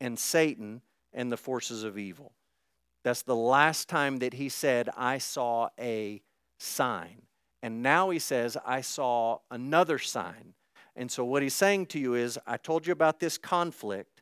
and 0.00 0.18
Satan 0.18 0.82
and 1.12 1.32
the 1.32 1.36
forces 1.36 1.84
of 1.84 1.96
evil. 1.96 2.32
That's 3.04 3.22
the 3.22 3.36
last 3.36 3.88
time 3.88 4.18
that 4.18 4.34
he 4.34 4.48
said, 4.48 4.90
I 4.96 5.18
saw 5.18 5.68
a 5.78 6.22
sign. 6.58 7.22
And 7.62 7.82
now 7.82 8.10
he 8.10 8.18
says, 8.18 8.56
I 8.66 8.80
saw 8.80 9.38
another 9.50 9.98
sign. 9.98 10.54
And 10.94 11.10
so, 11.10 11.24
what 11.24 11.42
he's 11.42 11.54
saying 11.54 11.86
to 11.86 11.98
you 11.98 12.14
is, 12.14 12.38
I 12.46 12.56
told 12.56 12.86
you 12.86 12.92
about 12.92 13.20
this 13.20 13.38
conflict 13.38 14.17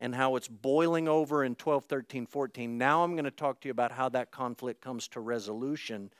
and 0.00 0.14
how 0.14 0.36
it's 0.36 0.48
boiling 0.48 1.08
over 1.08 1.44
in 1.44 1.54
12, 1.54 1.84
13, 1.84 2.26
14. 2.26 2.78
Now, 2.78 3.04
I'm 3.04 3.12
going 3.12 3.24
to 3.24 3.30
talk 3.30 3.60
to 3.60 3.68
you 3.68 3.72
about 3.72 3.92
how 3.92 4.08
that 4.10 4.30
conflict 4.30 4.80
comes 4.80 5.08
to 5.08 5.20
resolution 5.20 6.10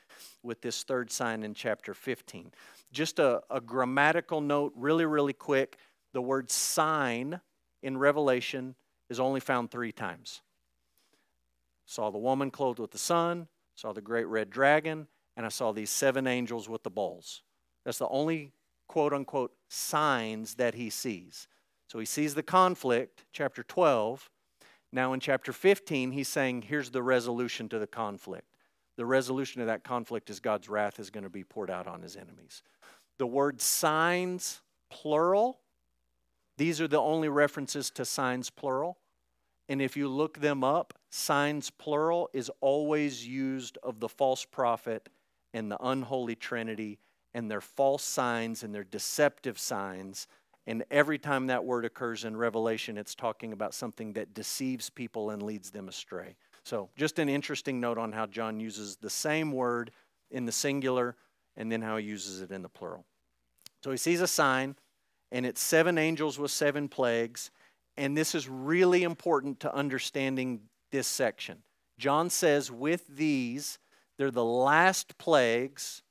with 0.42 0.60
this 0.60 0.82
third 0.82 1.10
sign 1.10 1.42
in 1.42 1.54
chapter 1.54 1.94
15. 1.94 2.52
Just 2.92 3.18
a, 3.18 3.42
a 3.50 3.60
grammatical 3.60 4.40
note, 4.40 4.72
really, 4.76 5.06
really 5.06 5.32
quick. 5.32 5.78
The 6.12 6.20
word 6.20 6.50
sign 6.50 7.40
in 7.82 7.96
Revelation 7.96 8.74
is 9.08 9.18
only 9.18 9.40
found 9.40 9.70
three 9.70 9.92
times. 9.92 10.42
Saw 11.86 12.10
the 12.10 12.18
woman 12.18 12.50
clothed 12.50 12.78
with 12.78 12.90
the 12.90 12.98
sun, 12.98 13.48
saw 13.74 13.92
the 13.92 14.00
great 14.00 14.26
red 14.26 14.50
dragon, 14.50 15.06
and 15.36 15.46
I 15.46 15.48
saw 15.48 15.72
these 15.72 15.90
seven 15.90 16.26
angels 16.26 16.68
with 16.68 16.82
the 16.82 16.90
bowls. 16.90 17.42
That's 17.84 17.98
the 17.98 18.08
only 18.08 18.52
quote 18.88 19.12
unquote 19.12 19.52
signs 19.68 20.56
that 20.56 20.74
he 20.74 20.90
sees. 20.90 21.48
So 21.90 21.98
he 21.98 22.06
sees 22.06 22.36
the 22.36 22.42
conflict, 22.44 23.24
chapter 23.32 23.64
12. 23.64 24.30
Now 24.92 25.12
in 25.12 25.18
chapter 25.18 25.52
15, 25.52 26.12
he's 26.12 26.28
saying, 26.28 26.62
here's 26.62 26.90
the 26.90 27.02
resolution 27.02 27.68
to 27.68 27.80
the 27.80 27.86
conflict. 27.88 28.46
The 28.96 29.04
resolution 29.04 29.60
of 29.60 29.66
that 29.66 29.82
conflict 29.82 30.30
is 30.30 30.38
God's 30.38 30.68
wrath 30.68 31.00
is 31.00 31.10
going 31.10 31.24
to 31.24 31.30
be 31.30 31.42
poured 31.42 31.68
out 31.68 31.88
on 31.88 32.02
his 32.02 32.14
enemies. 32.14 32.62
The 33.18 33.26
word 33.26 33.60
signs, 33.60 34.60
plural, 34.88 35.58
these 36.58 36.80
are 36.80 36.86
the 36.86 37.00
only 37.00 37.28
references 37.28 37.90
to 37.92 38.04
signs, 38.04 38.50
plural. 38.50 38.98
And 39.68 39.82
if 39.82 39.96
you 39.96 40.06
look 40.06 40.38
them 40.38 40.62
up, 40.62 40.94
signs, 41.10 41.70
plural, 41.70 42.30
is 42.32 42.52
always 42.60 43.26
used 43.26 43.78
of 43.82 43.98
the 43.98 44.08
false 44.08 44.44
prophet 44.44 45.08
and 45.52 45.72
the 45.72 45.78
unholy 45.84 46.36
trinity 46.36 47.00
and 47.34 47.50
their 47.50 47.60
false 47.60 48.04
signs 48.04 48.62
and 48.62 48.72
their 48.72 48.84
deceptive 48.84 49.58
signs 49.58 50.28
And 50.66 50.84
every 50.90 51.18
time 51.18 51.46
that 51.46 51.64
word 51.64 51.84
occurs 51.84 52.24
in 52.24 52.36
Revelation, 52.36 52.98
it's 52.98 53.14
talking 53.14 53.52
about 53.52 53.74
something 53.74 54.12
that 54.12 54.34
deceives 54.34 54.90
people 54.90 55.30
and 55.30 55.42
leads 55.42 55.70
them 55.70 55.88
astray. 55.88 56.36
So, 56.64 56.90
just 56.96 57.18
an 57.18 57.28
interesting 57.28 57.80
note 57.80 57.98
on 57.98 58.12
how 58.12 58.26
John 58.26 58.60
uses 58.60 58.96
the 58.96 59.10
same 59.10 59.52
word 59.52 59.90
in 60.30 60.44
the 60.44 60.52
singular 60.52 61.16
and 61.56 61.72
then 61.72 61.82
how 61.82 61.96
he 61.96 62.06
uses 62.06 62.42
it 62.42 62.50
in 62.50 62.62
the 62.62 62.68
plural. 62.68 63.04
So, 63.82 63.90
he 63.90 63.96
sees 63.96 64.20
a 64.20 64.26
sign, 64.26 64.76
and 65.32 65.46
it's 65.46 65.62
seven 65.62 65.96
angels 65.96 66.38
with 66.38 66.50
seven 66.50 66.88
plagues. 66.88 67.50
And 67.96 68.16
this 68.16 68.34
is 68.34 68.48
really 68.48 69.02
important 69.02 69.60
to 69.60 69.74
understanding 69.74 70.60
this 70.90 71.06
section. 71.06 71.58
John 71.98 72.30
says, 72.30 72.70
with 72.70 73.06
these, 73.08 73.78
they're 74.16 74.30
the 74.30 74.44
last 74.44 75.18
plagues, 75.18 76.02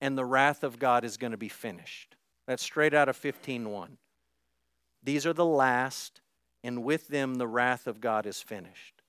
and 0.00 0.16
the 0.16 0.24
wrath 0.24 0.62
of 0.62 0.78
God 0.78 1.04
is 1.04 1.16
going 1.16 1.32
to 1.32 1.36
be 1.36 1.48
finished. 1.48 2.07
That's 2.48 2.62
straight 2.62 2.94
out 2.94 3.10
of 3.10 3.16
15:1. 3.16 3.98
These 5.02 5.26
are 5.26 5.34
the 5.34 5.44
last, 5.44 6.22
and 6.64 6.82
with 6.82 7.08
them 7.08 7.34
the 7.34 7.46
wrath 7.46 7.86
of 7.86 8.00
God 8.00 8.24
is 8.24 8.40
finished. 8.40 9.02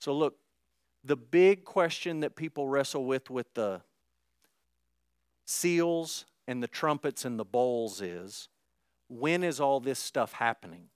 So 0.00 0.12
look, 0.12 0.40
the 1.04 1.14
big 1.14 1.64
question 1.64 2.18
that 2.20 2.34
people 2.34 2.68
wrestle 2.68 3.04
with 3.04 3.30
with 3.30 3.54
the 3.54 3.82
seals 5.44 6.26
and 6.48 6.60
the 6.60 6.66
trumpets 6.66 7.24
and 7.24 7.38
the 7.38 7.44
bowls 7.44 8.00
is 8.00 8.48
when 9.06 9.44
is 9.44 9.60
all 9.60 9.78
this 9.78 10.00
stuff 10.00 10.32
happening? 10.32 10.88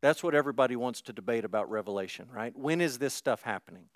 That's 0.00 0.22
what 0.22 0.36
everybody 0.36 0.76
wants 0.76 1.00
to 1.02 1.12
debate 1.12 1.44
about 1.44 1.68
Revelation, 1.68 2.28
right? 2.30 2.56
When 2.56 2.80
is 2.80 2.98
this 2.98 3.14
stuff 3.14 3.42
happening? 3.42 3.88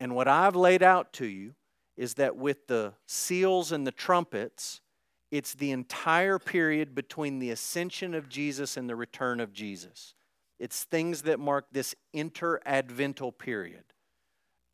And 0.00 0.16
what 0.16 0.26
I've 0.26 0.56
laid 0.56 0.82
out 0.82 1.12
to 1.14 1.26
you 1.26 1.54
is 1.96 2.14
that 2.14 2.34
with 2.34 2.66
the 2.66 2.94
seals 3.06 3.70
and 3.70 3.86
the 3.86 3.92
trumpets, 3.92 4.80
it's 5.32 5.54
the 5.54 5.70
entire 5.70 6.38
period 6.38 6.94
between 6.94 7.38
the 7.38 7.50
ascension 7.50 8.14
of 8.14 8.28
Jesus 8.28 8.76
and 8.76 8.88
the 8.88 8.94
return 8.94 9.40
of 9.40 9.52
Jesus. 9.54 10.14
It's 10.58 10.84
things 10.84 11.22
that 11.22 11.40
mark 11.40 11.64
this 11.72 11.94
interadvental 12.14 13.36
period. 13.36 13.84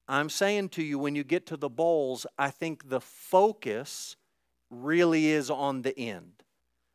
I'm 0.09 0.29
saying 0.29 0.71
to 0.71 0.83
you, 0.83 0.99
when 0.99 1.14
you 1.14 1.23
get 1.23 1.47
to 1.47 1.57
the 1.57 1.68
bowls, 1.68 2.27
I 2.37 2.51
think 2.51 2.88
the 2.88 3.01
focus 3.01 4.16
really 4.68 5.29
is 5.29 5.49
on 5.49 5.83
the 5.83 5.97
end. 5.97 6.42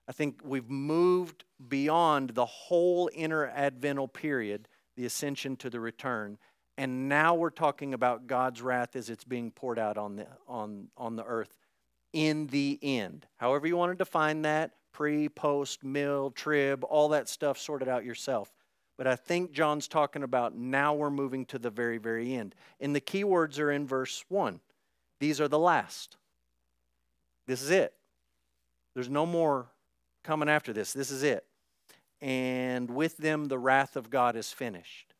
I 0.10 0.12
think 0.12 0.42
we've 0.44 0.70
moved 0.70 1.46
beyond 1.66 2.32
the 2.32 2.46
whole 2.46 3.10
interadvental 3.18 4.12
period, 4.12 4.68
the 4.98 5.06
ascension 5.06 5.56
to 5.58 5.70
the 5.70 5.80
return, 5.80 6.38
and 6.78 7.08
now 7.08 7.36
we're 7.36 7.50
talking 7.50 7.94
about 7.94 8.28
God's 8.28 8.62
wrath 8.62 8.96
as 8.98 9.10
it's 9.10 9.24
being 9.24 9.52
poured 9.52 9.80
out 9.80 9.98
on 9.98 10.18
the, 10.18 10.28
on, 10.48 10.88
on 10.98 11.16
the 11.16 11.24
earth 11.24 11.63
in 12.14 12.48
the 12.48 12.80
end. 12.82 13.26
However, 13.38 13.68
you 13.68 13.76
want 13.76 13.92
to 13.92 13.98
define 13.98 14.44
that 14.44 14.72
pre, 14.94 15.28
post, 15.28 15.84
mill, 15.84 16.32
trib, 16.32 16.84
all 16.86 17.10
that 17.10 17.28
stuff, 17.28 17.58
sort 17.58 17.82
it 17.82 17.88
out 17.88 18.06
yourself. 18.06 18.54
But 18.96 19.08
I 19.08 19.16
think 19.16 19.52
John's 19.52 19.88
talking 19.88 20.24
about 20.24 20.56
now 20.56 20.94
we're 20.94 21.10
moving 21.10 21.46
to 21.48 21.60
the 21.60 21.72
very, 21.72 21.98
very 21.98 22.36
end. 22.36 22.54
And 22.80 22.96
the 22.96 23.02
key 23.02 23.24
words 23.24 23.58
are 23.58 23.72
in 23.72 23.88
verse 23.88 24.24
1. 24.30 24.60
These 25.20 25.42
are 25.42 25.48
the 25.48 25.60
last. 25.60 26.18
This 27.48 27.62
is 27.62 27.72
it. 27.72 27.94
There's 28.94 29.10
no 29.10 29.26
more 29.26 29.68
coming 30.24 30.48
after 30.48 30.72
this. 30.72 30.94
This 30.94 31.10
is 31.10 31.24
it. 31.24 31.46
And 32.22 32.90
with 32.92 33.18
them, 33.18 33.46
the 33.46 33.58
wrath 33.58 33.96
of 33.96 34.10
God 34.10 34.36
is 34.36 34.54
finished. 34.54 35.14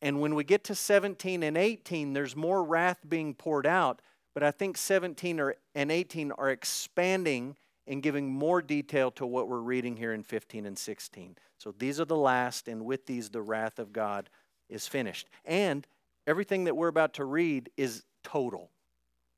And 0.00 0.20
when 0.20 0.34
we 0.34 0.44
get 0.44 0.64
to 0.64 0.74
17 0.74 1.42
and 1.42 1.56
18, 1.56 2.12
there's 2.12 2.34
more 2.34 2.64
wrath 2.64 3.00
being 3.08 3.34
poured 3.34 3.66
out, 3.66 4.00
but 4.38 4.46
I 4.46 4.52
think 4.52 4.76
17 4.76 5.40
or, 5.40 5.56
and 5.74 5.90
18 5.90 6.30
are 6.30 6.50
expanding 6.50 7.56
and 7.88 8.00
giving 8.00 8.30
more 8.30 8.62
detail 8.62 9.10
to 9.10 9.26
what 9.26 9.48
we're 9.48 9.58
reading 9.58 9.96
here 9.96 10.12
in 10.12 10.22
15 10.22 10.64
and 10.64 10.78
16. 10.78 11.34
So 11.56 11.74
these 11.76 11.98
are 11.98 12.04
the 12.04 12.14
last, 12.14 12.68
and 12.68 12.84
with 12.84 13.06
these, 13.06 13.30
the 13.30 13.42
wrath 13.42 13.80
of 13.80 13.92
God 13.92 14.30
is 14.68 14.86
finished. 14.86 15.28
And 15.44 15.84
everything 16.24 16.62
that 16.62 16.76
we're 16.76 16.86
about 16.86 17.14
to 17.14 17.24
read 17.24 17.70
is 17.76 18.04
total. 18.22 18.70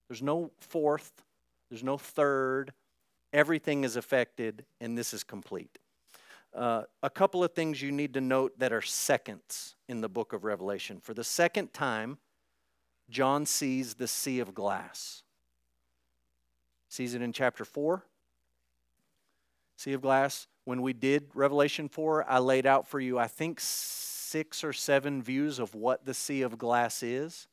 There's 0.06 0.20
no 0.20 0.50
fourth, 0.58 1.22
there's 1.70 1.82
no 1.82 1.96
third. 1.96 2.74
Everything 3.32 3.84
is 3.84 3.96
affected, 3.96 4.66
and 4.82 4.98
this 4.98 5.14
is 5.14 5.24
complete. 5.24 5.78
Uh, 6.54 6.82
a 7.02 7.08
couple 7.08 7.42
of 7.42 7.54
things 7.54 7.80
you 7.80 7.90
need 7.90 8.12
to 8.12 8.20
note 8.20 8.58
that 8.58 8.70
are 8.70 8.82
seconds 8.82 9.76
in 9.88 10.02
the 10.02 10.10
book 10.10 10.34
of 10.34 10.44
Revelation. 10.44 11.00
For 11.00 11.14
the 11.14 11.24
second 11.24 11.72
time, 11.72 12.18
John 13.10 13.44
sees 13.44 13.94
the 13.94 14.08
sea 14.08 14.40
of 14.40 14.54
glass. 14.54 15.22
Sees 16.88 17.14
it 17.14 17.22
in 17.22 17.32
chapter 17.32 17.64
4. 17.64 18.04
Sea 19.76 19.92
of 19.92 20.02
glass. 20.02 20.46
When 20.64 20.82
we 20.82 20.92
did 20.92 21.30
Revelation 21.34 21.88
4, 21.88 22.30
I 22.30 22.38
laid 22.38 22.66
out 22.66 22.86
for 22.86 23.00
you, 23.00 23.18
I 23.18 23.26
think, 23.26 23.60
six 23.60 24.62
or 24.62 24.72
seven 24.72 25.22
views 25.22 25.58
of 25.58 25.74
what 25.74 26.04
the 26.04 26.14
sea 26.14 26.42
of 26.42 26.58
glass 26.58 27.02
is. 27.02 27.48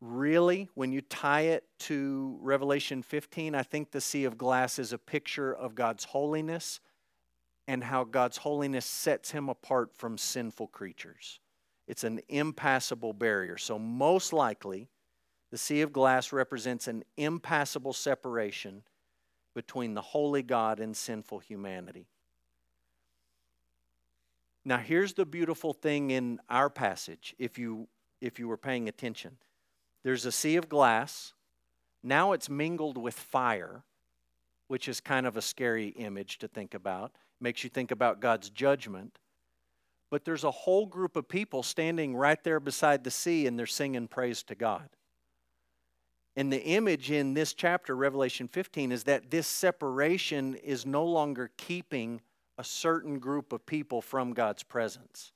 Really, 0.00 0.68
when 0.74 0.92
you 0.92 1.00
tie 1.00 1.42
it 1.42 1.64
to 1.80 2.38
Revelation 2.40 3.02
15, 3.02 3.54
I 3.54 3.62
think 3.62 3.90
the 3.90 4.00
sea 4.00 4.24
of 4.24 4.38
glass 4.38 4.78
is 4.78 4.92
a 4.92 4.98
picture 4.98 5.54
of 5.54 5.74
God's 5.74 6.04
holiness 6.04 6.80
and 7.66 7.82
how 7.82 8.04
God's 8.04 8.36
holiness 8.36 8.86
sets 8.86 9.30
him 9.30 9.48
apart 9.48 9.92
from 9.94 10.18
sinful 10.18 10.68
creatures. 10.68 11.40
It's 11.86 12.04
an 12.04 12.20
impassable 12.28 13.12
barrier. 13.12 13.56
So, 13.56 13.78
most 13.78 14.32
likely, 14.32 14.88
the 15.50 15.58
sea 15.58 15.82
of 15.82 15.92
glass 15.92 16.32
represents 16.32 16.88
an 16.88 17.04
impassable 17.16 17.92
separation 17.92 18.82
between 19.54 19.94
the 19.94 20.02
holy 20.02 20.42
God 20.42 20.80
and 20.80 20.96
sinful 20.96 21.38
humanity. 21.38 22.06
Now, 24.64 24.78
here's 24.78 25.14
the 25.14 25.24
beautiful 25.24 25.72
thing 25.72 26.10
in 26.10 26.40
our 26.50 26.68
passage, 26.68 27.34
if 27.38 27.56
you, 27.56 27.86
if 28.20 28.38
you 28.38 28.48
were 28.48 28.56
paying 28.56 28.88
attention. 28.88 29.36
There's 30.02 30.26
a 30.26 30.32
sea 30.32 30.56
of 30.56 30.68
glass. 30.68 31.32
Now 32.02 32.32
it's 32.32 32.50
mingled 32.50 32.98
with 32.98 33.14
fire, 33.14 33.84
which 34.66 34.88
is 34.88 35.00
kind 35.00 35.26
of 35.26 35.36
a 35.36 35.42
scary 35.42 35.88
image 35.88 36.38
to 36.38 36.48
think 36.48 36.74
about 36.74 37.12
makes 37.40 37.64
you 37.64 37.70
think 37.70 37.90
about 37.90 38.20
God's 38.20 38.50
judgment. 38.50 39.18
But 40.16 40.24
there's 40.24 40.44
a 40.44 40.50
whole 40.50 40.86
group 40.86 41.14
of 41.14 41.28
people 41.28 41.62
standing 41.62 42.16
right 42.16 42.42
there 42.42 42.58
beside 42.58 43.04
the 43.04 43.10
sea 43.10 43.46
and 43.46 43.58
they're 43.58 43.66
singing 43.66 44.08
praise 44.08 44.42
to 44.44 44.54
God. 44.54 44.88
And 46.34 46.50
the 46.50 46.64
image 46.64 47.10
in 47.10 47.34
this 47.34 47.52
chapter, 47.52 47.94
Revelation 47.94 48.48
15, 48.48 48.92
is 48.92 49.04
that 49.04 49.30
this 49.30 49.46
separation 49.46 50.54
is 50.54 50.86
no 50.86 51.04
longer 51.04 51.50
keeping 51.58 52.22
a 52.56 52.64
certain 52.64 53.18
group 53.18 53.52
of 53.52 53.66
people 53.66 54.00
from 54.00 54.32
God's 54.32 54.62
presence. 54.62 55.32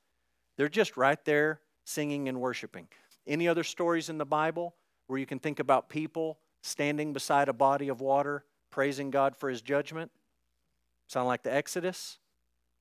They're 0.57 0.71
just 0.71 0.97
right 0.97 1.23
there 1.27 1.61
singing 1.85 2.27
and 2.31 2.41
worshiping. 2.41 2.89
Any 3.27 3.49
other 3.49 3.65
stories 3.65 4.09
in 4.09 4.17
the 4.17 4.25
Bible 4.25 4.75
where 5.09 5.19
you 5.19 5.27
can 5.27 5.41
think 5.41 5.61
about 5.61 5.91
people 5.91 6.39
standing 6.63 7.13
beside 7.13 7.51
a 7.51 7.53
body 7.53 7.89
of 7.89 8.01
water 8.01 8.47
praising 8.71 9.11
God 9.11 9.37
for 9.37 9.51
his 9.51 9.61
judgment? 9.61 10.11
Sound 11.07 11.27
like 11.27 11.43
the 11.43 11.53
Exodus? 11.53 12.19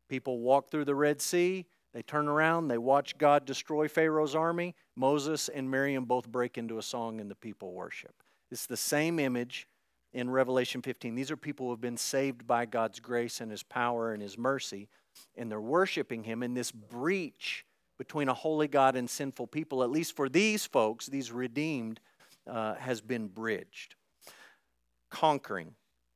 People 0.07 0.39
walk 0.39 0.71
through 0.71 0.85
the 0.85 0.95
Red 0.95 1.21
Sea, 1.21 1.65
they 1.93 2.01
turn 2.03 2.27
around, 2.27 2.67
they 2.67 2.77
watch 2.77 3.17
God 3.17 3.45
destroy 3.45 3.87
Pharaoh's 3.87 4.35
army. 4.35 4.75
Moses 4.95 5.49
and 5.49 5.69
Miriam 5.69 6.05
both 6.05 6.27
break 6.27 6.57
into 6.57 6.77
a 6.77 6.83
song 6.83 7.19
and 7.19 7.31
the 7.31 7.35
people 7.35 7.73
worship. 7.73 8.13
It's 8.51 8.67
the 8.67 8.77
same 8.77 9.19
image 9.19 9.67
in 10.13 10.29
Revelation 10.29 10.81
15. 10.81 11.15
These 11.15 11.31
are 11.31 11.37
people 11.37 11.67
who 11.67 11.71
have 11.71 11.81
been 11.81 11.97
saved 11.97 12.45
by 12.45 12.65
God's 12.65 12.99
grace 12.99 13.41
and 13.41 13.51
His 13.51 13.63
power 13.63 14.13
and 14.13 14.21
His 14.21 14.37
mercy, 14.37 14.87
and 15.35 15.51
they're 15.51 15.61
worshiping 15.61 16.23
Him 16.23 16.43
in 16.43 16.53
this 16.53 16.71
breach 16.71 17.65
between 17.97 18.29
a 18.29 18.33
holy 18.33 18.67
God 18.67 18.95
and 18.95 19.09
sinful 19.09 19.47
people, 19.47 19.83
at 19.83 19.91
least 19.91 20.15
for 20.15 20.29
these 20.29 20.65
folks, 20.65 21.07
these 21.07 21.31
redeemed, 21.31 21.99
uh, 22.47 22.75
has 22.75 23.01
been 23.01 23.27
bridged. 23.27 23.95
Conquering 25.09 25.75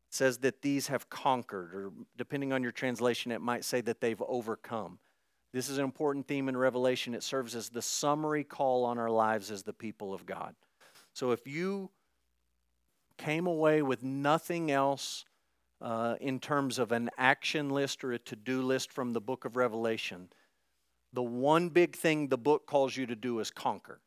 says 0.09 0.37
that 0.39 0.61
these 0.61 0.87
have 0.87 1.09
conquered, 1.09 1.73
or 1.73 1.91
depending 2.17 2.53
on 2.53 2.63
your 2.63 2.71
translation, 2.71 3.31
it 3.31 3.41
might 3.41 3.65
say 3.65 3.81
that 3.81 3.99
they've 3.99 4.21
overcome. 4.27 4.99
This 5.53 5.69
is 5.69 5.77
an 5.77 5.83
important 5.83 6.27
theme 6.27 6.49
in 6.49 6.57
Revelation. 6.57 7.13
It 7.13 7.21
serves 7.21 7.55
as 7.55 7.69
the 7.69 7.81
summary 7.81 8.43
call 8.43 8.85
on 8.85 8.97
our 8.97 9.09
lives 9.09 9.51
as 9.51 9.61
the 9.61 9.73
people 9.73 10.13
of 10.13 10.25
God. 10.25 10.55
So 11.13 11.31
if 11.31 11.45
you 11.45 11.91
came 13.17 13.45
away 13.45 13.83
with 13.83 14.03
nothing 14.03 14.71
else 14.71 15.25
uh, 15.79 16.15
in 16.19 16.39
terms 16.39 16.79
of 16.79 16.91
an 16.91 17.11
action 17.19 17.69
list 17.69 18.03
or 18.03 18.13
a 18.13 18.19
to 18.19 18.35
do 18.35 18.63
list 18.63 18.91
from 18.91 19.13
the 19.13 19.21
book 19.21 19.45
of 19.45 19.55
Revelation, 19.55 20.29
the 21.13 21.21
one 21.21 21.69
big 21.69 21.95
thing 21.95 22.29
the 22.29 22.37
book 22.37 22.65
calls 22.65 22.97
you 22.97 23.05
to 23.05 23.15
do 23.15 23.39
is 23.39 23.51
conquer. 23.51 23.99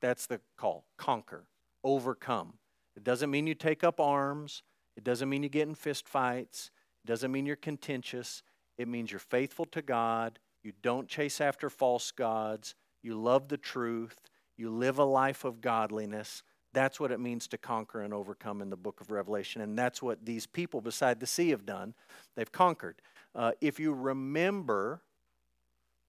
That's 0.00 0.26
the 0.26 0.40
call 0.56 0.86
conquer, 0.96 1.44
overcome. 1.84 2.54
It 2.96 3.04
doesn't 3.04 3.30
mean 3.30 3.46
you 3.46 3.54
take 3.54 3.84
up 3.84 4.00
arms. 4.00 4.62
It 4.96 5.04
doesn't 5.04 5.28
mean 5.28 5.42
you 5.42 5.50
get 5.50 5.68
in 5.68 5.74
fist 5.74 6.08
fights. 6.08 6.70
It 7.04 7.08
doesn't 7.08 7.30
mean 7.30 7.44
you're 7.44 7.56
contentious. 7.56 8.42
It 8.78 8.88
means 8.88 9.10
you're 9.10 9.18
faithful 9.18 9.66
to 9.66 9.82
God. 9.82 10.38
You 10.62 10.72
don't 10.82 11.08
chase 11.08 11.40
after 11.40 11.70
false 11.70 12.10
gods. 12.10 12.74
You 13.02 13.14
love 13.14 13.48
the 13.48 13.56
truth. 13.56 14.20
You 14.56 14.70
live 14.70 14.98
a 14.98 15.04
life 15.04 15.44
of 15.44 15.60
godliness. 15.60 16.42
That's 16.72 17.00
what 17.00 17.10
it 17.10 17.18
means 17.18 17.48
to 17.48 17.58
conquer 17.58 18.02
and 18.02 18.14
overcome 18.14 18.62
in 18.62 18.70
the 18.70 18.76
book 18.76 19.00
of 19.00 19.10
Revelation. 19.10 19.62
And 19.62 19.76
that's 19.76 20.02
what 20.02 20.24
these 20.24 20.46
people 20.46 20.80
beside 20.80 21.18
the 21.18 21.26
sea 21.26 21.50
have 21.50 21.66
done. 21.66 21.94
They've 22.36 22.50
conquered. 22.50 23.02
Uh, 23.34 23.52
if 23.60 23.80
you 23.80 23.92
remember 23.92 25.02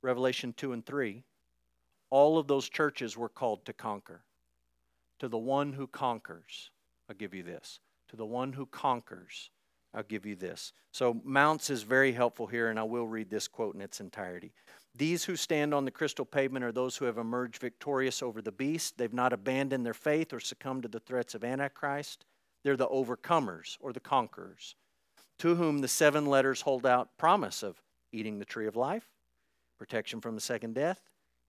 Revelation 0.02 0.54
2 0.56 0.74
and 0.74 0.86
3, 0.86 1.24
all 2.10 2.38
of 2.38 2.48
those 2.48 2.70
churches 2.70 3.18
were 3.18 3.30
called 3.30 3.66
to 3.66 3.74
conquer. 3.74 4.22
To 5.20 5.28
the 5.28 5.38
one 5.38 5.74
who 5.74 5.88
conquers, 5.88 6.72
I'll 7.10 7.16
give 7.16 7.34
you 7.34 7.44
this. 7.44 7.80
To 8.10 8.16
the 8.16 8.26
one 8.26 8.54
who 8.54 8.66
conquers, 8.66 9.50
I'll 9.94 10.04
give 10.04 10.26
you 10.26 10.36
this. 10.36 10.74
So, 10.92 11.20
Mounce 11.24 11.70
is 11.70 11.84
very 11.84 12.14
helpful 12.14 12.48
here, 12.48 12.70
and 12.70 12.80
I 12.80 12.84
will 12.84 13.08
read 13.08 13.30
this 13.30 13.48
quote 13.48 13.76
in 13.76 13.82
its 13.82 14.00
entirety. 14.00 14.54
These 14.96 15.24
who 15.26 15.36
stand 15.36 15.74
on 15.74 15.86
the 15.86 15.92
crystal 15.92 16.26
pavement 16.26 16.66
are 16.66 16.72
those 16.72 16.98
who 16.98 17.06
have 17.06 17.18
emerged 17.18 17.62
victorious 17.62 18.22
over 18.22 18.42
the 18.42 18.52
beast. 18.52 18.98
They've 18.98 19.14
not 19.14 19.34
abandoned 19.34 19.86
their 19.86 19.94
faith 19.94 20.34
or 20.34 20.40
succumbed 20.40 20.84
to 20.84 20.90
the 20.90 21.00
threats 21.00 21.36
of 21.36 21.44
Antichrist. 21.44 22.26
They're 22.64 22.78
the 22.78 22.88
overcomers 22.88 23.78
or 23.80 23.92
the 23.94 24.00
conquerors, 24.00 24.76
to 25.40 25.56
whom 25.56 25.80
the 25.80 25.88
seven 25.88 26.26
letters 26.26 26.62
hold 26.62 26.86
out 26.86 27.18
promise 27.18 27.64
of 27.64 27.82
eating 28.12 28.40
the 28.40 28.46
tree 28.46 28.68
of 28.68 28.76
life, 28.76 29.10
protection 29.78 30.22
from 30.22 30.36
the 30.36 30.42
second 30.42 30.76
death, 30.76 31.02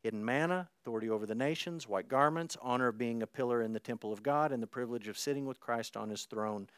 hidden 0.03 0.25
manna, 0.25 0.69
authority 0.81 1.09
over 1.09 1.27
the 1.27 1.35
nations, 1.35 1.89
white 1.89 2.09
garments, 2.09 2.57
honor 2.61 2.89
of 2.89 2.99
being 2.99 3.23
a 3.23 3.27
pillar 3.27 3.63
in 3.63 3.73
the 3.73 3.81
temple 3.81 4.13
of 4.13 4.23
God, 4.23 4.53
and 4.53 4.63
the 4.63 4.67
privilege 4.67 5.09
of 5.09 5.17
sitting 5.17 5.47
with 5.47 5.61
Christ 5.61 5.97
on 5.97 6.11
his 6.11 6.25
throne. 6.25 6.69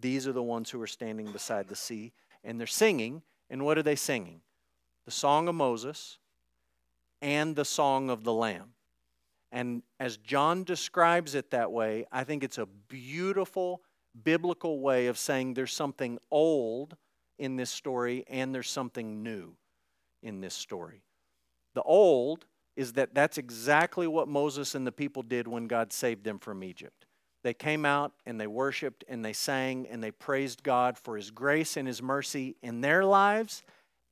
These 0.00 0.26
are 0.26 0.32
the 0.32 0.42
ones 0.42 0.70
who 0.70 0.82
are 0.82 0.86
standing 0.86 1.30
beside 1.30 1.68
the 1.68 1.76
sea, 1.76 2.12
and 2.42 2.58
they're 2.58 2.66
singing. 2.66 3.22
And 3.48 3.64
what 3.64 3.78
are 3.78 3.82
they 3.82 3.96
singing? 3.96 4.40
The 5.04 5.10
song 5.10 5.48
of 5.48 5.54
Moses 5.54 6.18
and 7.20 7.54
the 7.54 7.64
song 7.64 8.10
of 8.10 8.24
the 8.24 8.32
Lamb. 8.32 8.74
And 9.52 9.82
as 10.00 10.16
John 10.16 10.64
describes 10.64 11.34
it 11.34 11.50
that 11.50 11.70
way, 11.70 12.06
I 12.10 12.24
think 12.24 12.42
it's 12.42 12.58
a 12.58 12.66
beautiful 12.66 13.82
biblical 14.24 14.80
way 14.80 15.06
of 15.06 15.18
saying 15.18 15.54
there's 15.54 15.72
something 15.72 16.18
old 16.30 16.96
in 17.38 17.56
this 17.56 17.70
story 17.70 18.24
and 18.28 18.54
there's 18.54 18.70
something 18.70 19.22
new 19.22 19.56
in 20.22 20.40
this 20.40 20.54
story. 20.54 21.02
The 21.74 21.82
old 21.82 22.46
is 22.76 22.94
that 22.94 23.14
that's 23.14 23.38
exactly 23.38 24.06
what 24.06 24.28
Moses 24.28 24.74
and 24.74 24.86
the 24.86 24.92
people 24.92 25.22
did 25.22 25.46
when 25.46 25.66
God 25.66 25.92
saved 25.92 26.24
them 26.24 26.38
from 26.38 26.64
Egypt. 26.64 27.06
They 27.42 27.54
came 27.54 27.84
out 27.84 28.12
and 28.24 28.40
they 28.40 28.46
worshiped 28.46 29.04
and 29.08 29.24
they 29.24 29.32
sang 29.32 29.86
and 29.90 30.02
they 30.02 30.10
praised 30.10 30.62
God 30.62 30.96
for 30.96 31.16
His 31.16 31.30
grace 31.30 31.76
and 31.76 31.88
His 31.88 32.00
mercy 32.00 32.56
in 32.62 32.80
their 32.80 33.04
lives 33.04 33.62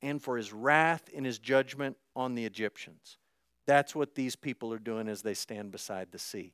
and 0.01 0.21
for 0.21 0.37
His 0.37 0.51
wrath 0.51 1.03
and 1.15 1.25
His 1.25 1.39
judgment 1.39 1.97
on 2.15 2.35
the 2.35 2.45
Egyptians. 2.45 3.17
That's 3.65 3.95
what 3.95 4.15
these 4.15 4.35
people 4.35 4.73
are 4.73 4.79
doing 4.79 5.07
as 5.07 5.21
they 5.21 5.33
stand 5.33 5.71
beside 5.71 6.11
the 6.11 6.19
sea. 6.19 6.53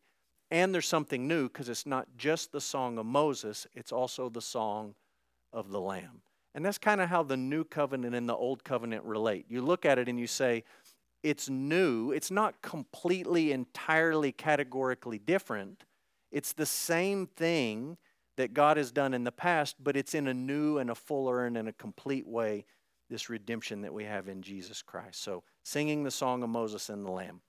And 0.52 0.74
there's 0.74 0.88
something 0.88 1.28
new 1.28 1.48
because 1.48 1.68
it's 1.68 1.86
not 1.86 2.08
just 2.18 2.52
the 2.52 2.62
song 2.62 2.98
of 2.98 3.06
Moses, 3.06 3.68
it's 3.74 3.92
also 3.92 4.30
the 4.30 4.42
song 4.42 4.96
of 5.52 5.72
the 5.72 5.82
Lamb. 5.82 6.22
And 6.54 6.66
that's 6.66 6.78
kind 6.78 7.02
of 7.02 7.10
how 7.10 7.24
the 7.24 7.38
new 7.38 7.64
covenant 7.64 8.16
and 8.16 8.28
the 8.28 8.36
old 8.36 8.64
covenant 8.64 9.04
relate. 9.04 9.46
You 9.50 9.62
look 9.62 9.86
at 9.86 10.00
it 10.00 10.08
and 10.08 10.20
you 10.20 10.28
say, 10.28 10.64
it's 11.30 11.50
new. 11.50 12.12
It's 12.12 12.32
not 12.32 12.62
completely, 12.62 13.52
entirely, 13.52 14.32
categorically 14.32 15.20
different. 15.20 15.84
It's 16.32 16.54
the 16.54 16.66
same 16.66 17.28
thing 17.28 17.98
that 18.38 18.54
God 18.54 18.78
has 18.78 18.92
done 18.92 19.14
in 19.14 19.24
the 19.26 19.32
past, 19.32 19.76
but 19.84 19.98
it's 19.98 20.14
in 20.14 20.28
a 20.28 20.34
new 20.34 20.78
and 20.78 20.90
a 20.90 20.96
fuller 20.96 21.46
and 21.46 21.58
in 21.58 21.68
a 21.68 21.74
complete 21.74 22.26
way 22.26 22.66
this 23.10 23.30
redemption 23.30 23.82
that 23.82 23.94
we 23.94 24.06
have 24.06 24.30
in 24.30 24.42
Jesus 24.42 24.82
Christ. 24.82 25.22
So, 25.22 25.44
singing 25.64 26.04
the 26.04 26.12
song 26.12 26.44
of 26.44 26.50
Moses 26.50 26.90
and 26.90 27.06
the 27.06 27.12
Lamb. 27.12 27.42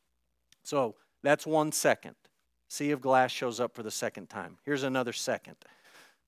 So, 0.65 0.97
that's 1.23 1.47
one 1.47 1.73
second. 1.73 2.17
Sea 2.69 2.91
of 2.91 3.01
glass 3.01 3.31
shows 3.31 3.61
up 3.61 3.75
for 3.75 3.83
the 3.83 3.91
second 3.91 4.29
time. 4.29 4.59
Here's 4.65 4.83
another 4.83 5.13
second. 5.13 5.57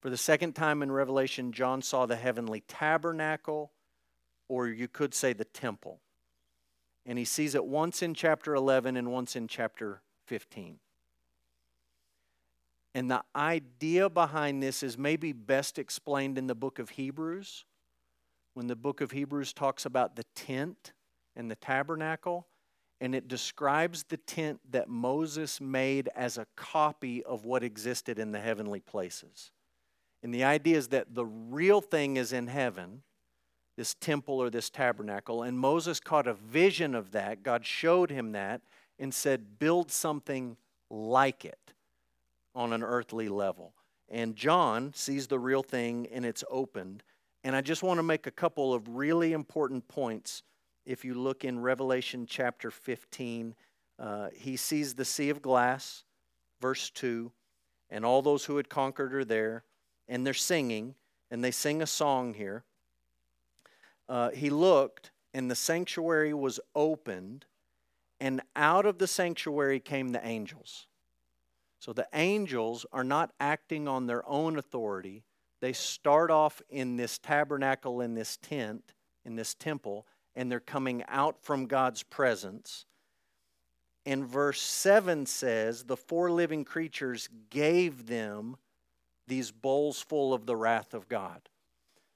For 0.01 0.11
the 0.11 0.17
second 0.17 0.55
time 0.55 0.83
in 0.83 0.91
Revelation, 0.91 1.53
John 1.53 1.83
saw 1.83 2.07
the 2.07 2.17
heavenly 2.17 2.63
tabernacle, 2.67 3.73
or 4.49 4.69
you 4.69 4.89
could 4.89 5.15
say 5.15 5.33
the 5.33 5.45
temple. 5.45 6.01
And 7.11 7.19
he 7.19 7.25
sees 7.25 7.57
it 7.57 7.65
once 7.65 8.03
in 8.03 8.15
chapter 8.15 8.55
11 8.55 8.97
and 8.97 9.11
once 9.11 9.35
in 9.35 9.49
chapter 9.49 10.01
15. 10.27 10.79
And 12.95 13.11
the 13.11 13.25
idea 13.35 14.09
behind 14.09 14.63
this 14.63 14.85
is 14.85 14.97
maybe 14.97 15.33
best 15.33 15.77
explained 15.77 16.39
in 16.39 16.47
the 16.47 16.55
book 16.55 16.79
of 16.79 16.91
Hebrews. 16.91 17.65
When 18.55 18.69
the 18.69 18.77
book 18.77 19.01
of 19.01 19.11
Hebrews 19.11 19.53
talks 19.53 19.85
about 19.85 20.15
the 20.15 20.23
tent 20.37 20.93
and 21.35 21.51
the 21.51 21.57
tabernacle, 21.57 22.47
and 23.01 23.13
it 23.13 23.27
describes 23.27 24.05
the 24.05 24.19
tent 24.19 24.61
that 24.71 24.89
Moses 24.89 25.61
made 25.61 26.09
as 26.15 26.39
a 26.39 26.47
copy 26.55 27.25
of 27.25 27.45
what 27.45 27.65
existed 27.65 28.21
in 28.21 28.31
the 28.31 28.39
heavenly 28.39 28.79
places. 28.79 29.51
And 30.23 30.33
the 30.33 30.45
idea 30.45 30.79
is 30.79 30.87
that 30.89 31.13
the 31.13 31.27
real 31.27 31.81
thing 31.81 32.19
is 32.19 32.33
in 32.33 32.47
heaven, 32.47 33.03
this 33.81 33.95
temple 33.95 34.43
or 34.43 34.51
this 34.51 34.69
tabernacle. 34.69 35.43
And 35.43 35.59
Moses 35.59 36.01
caught 36.01 36.27
a 36.27 36.35
vision 36.35 36.95
of 36.95 37.13
that. 37.13 37.43
God 37.43 37.65
showed 37.65 38.11
him 38.11 38.33
that 38.33 38.61
and 38.99 39.15
said, 39.15 39.59
Build 39.59 39.91
something 39.91 40.59
like 40.91 41.47
it 41.47 41.73
on 42.55 42.75
an 42.75 42.83
earthly 42.83 43.31
level. 43.31 43.73
And 44.11 44.37
John 44.37 44.93
sees 44.95 45.29
the 45.29 45.39
real 45.39 45.63
thing 45.63 46.07
and 46.13 46.27
it's 46.27 46.45
opened. 46.51 47.05
And 47.43 47.57
I 47.57 47.63
just 47.63 47.83
want 47.83 47.97
to 47.97 48.03
make 48.03 48.27
a 48.27 48.31
couple 48.31 48.75
of 48.75 48.87
really 48.87 49.33
important 49.33 49.89
points. 49.89 50.43
If 50.85 51.03
you 51.03 51.15
look 51.15 51.43
in 51.47 51.59
Revelation 51.59 52.27
chapter 52.29 52.71
15, 52.71 53.55
uh, 53.99 54.29
he 54.35 54.59
sees 54.59 54.93
the 54.93 55.07
sea 55.07 55.31
of 55.31 55.41
glass, 55.41 56.05
verse 56.61 56.91
2, 56.91 57.33
and 57.89 58.05
all 58.05 58.21
those 58.21 58.45
who 58.45 58.59
had 58.59 58.69
conquered 58.69 59.15
are 59.15 59.25
there, 59.25 59.65
and 60.07 60.27
they're 60.27 60.35
singing, 60.35 60.97
and 61.31 61.43
they 61.43 61.51
sing 61.51 61.81
a 61.81 61.87
song 61.87 62.35
here 62.35 62.63
uh, 64.11 64.31
he 64.31 64.51
looked, 64.51 65.13
and 65.33 65.49
the 65.49 65.55
sanctuary 65.55 66.35
was 66.35 66.59
opened, 66.75 67.47
and 68.19 68.43
out 68.57 68.85
of 68.85 68.99
the 68.99 69.07
sanctuary 69.07 69.79
came 69.79 70.11
the 70.11 70.27
angels. 70.27 70.89
So 71.79 71.93
the 71.93 72.09
angels 72.13 72.85
are 72.93 73.05
not 73.05 73.33
acting 73.39 73.87
on 73.87 74.07
their 74.07 74.29
own 74.29 74.59
authority. 74.59 75.23
They 75.61 75.73
start 75.73 76.31
off 76.31 76.61
in 76.69 76.97
this 76.97 77.19
tabernacle, 77.19 78.01
in 78.01 78.15
this 78.15 78.37
tent, 78.37 78.95
in 79.25 79.37
this 79.37 79.55
temple, 79.55 80.07
and 80.35 80.51
they're 80.51 80.59
coming 80.59 81.05
out 81.07 81.41
from 81.41 81.67
God's 81.67 82.03
presence. 82.03 82.87
And 84.05 84.27
verse 84.27 84.61
7 84.61 85.25
says, 85.25 85.85
The 85.85 85.97
four 85.97 86.33
living 86.33 86.65
creatures 86.65 87.29
gave 87.49 88.07
them 88.07 88.57
these 89.29 89.53
bowls 89.53 90.03
full 90.03 90.35
of 90.35 90.47
the 90.47 90.57
wrath 90.57 90.95
of 90.95 91.09
God. 91.09 91.43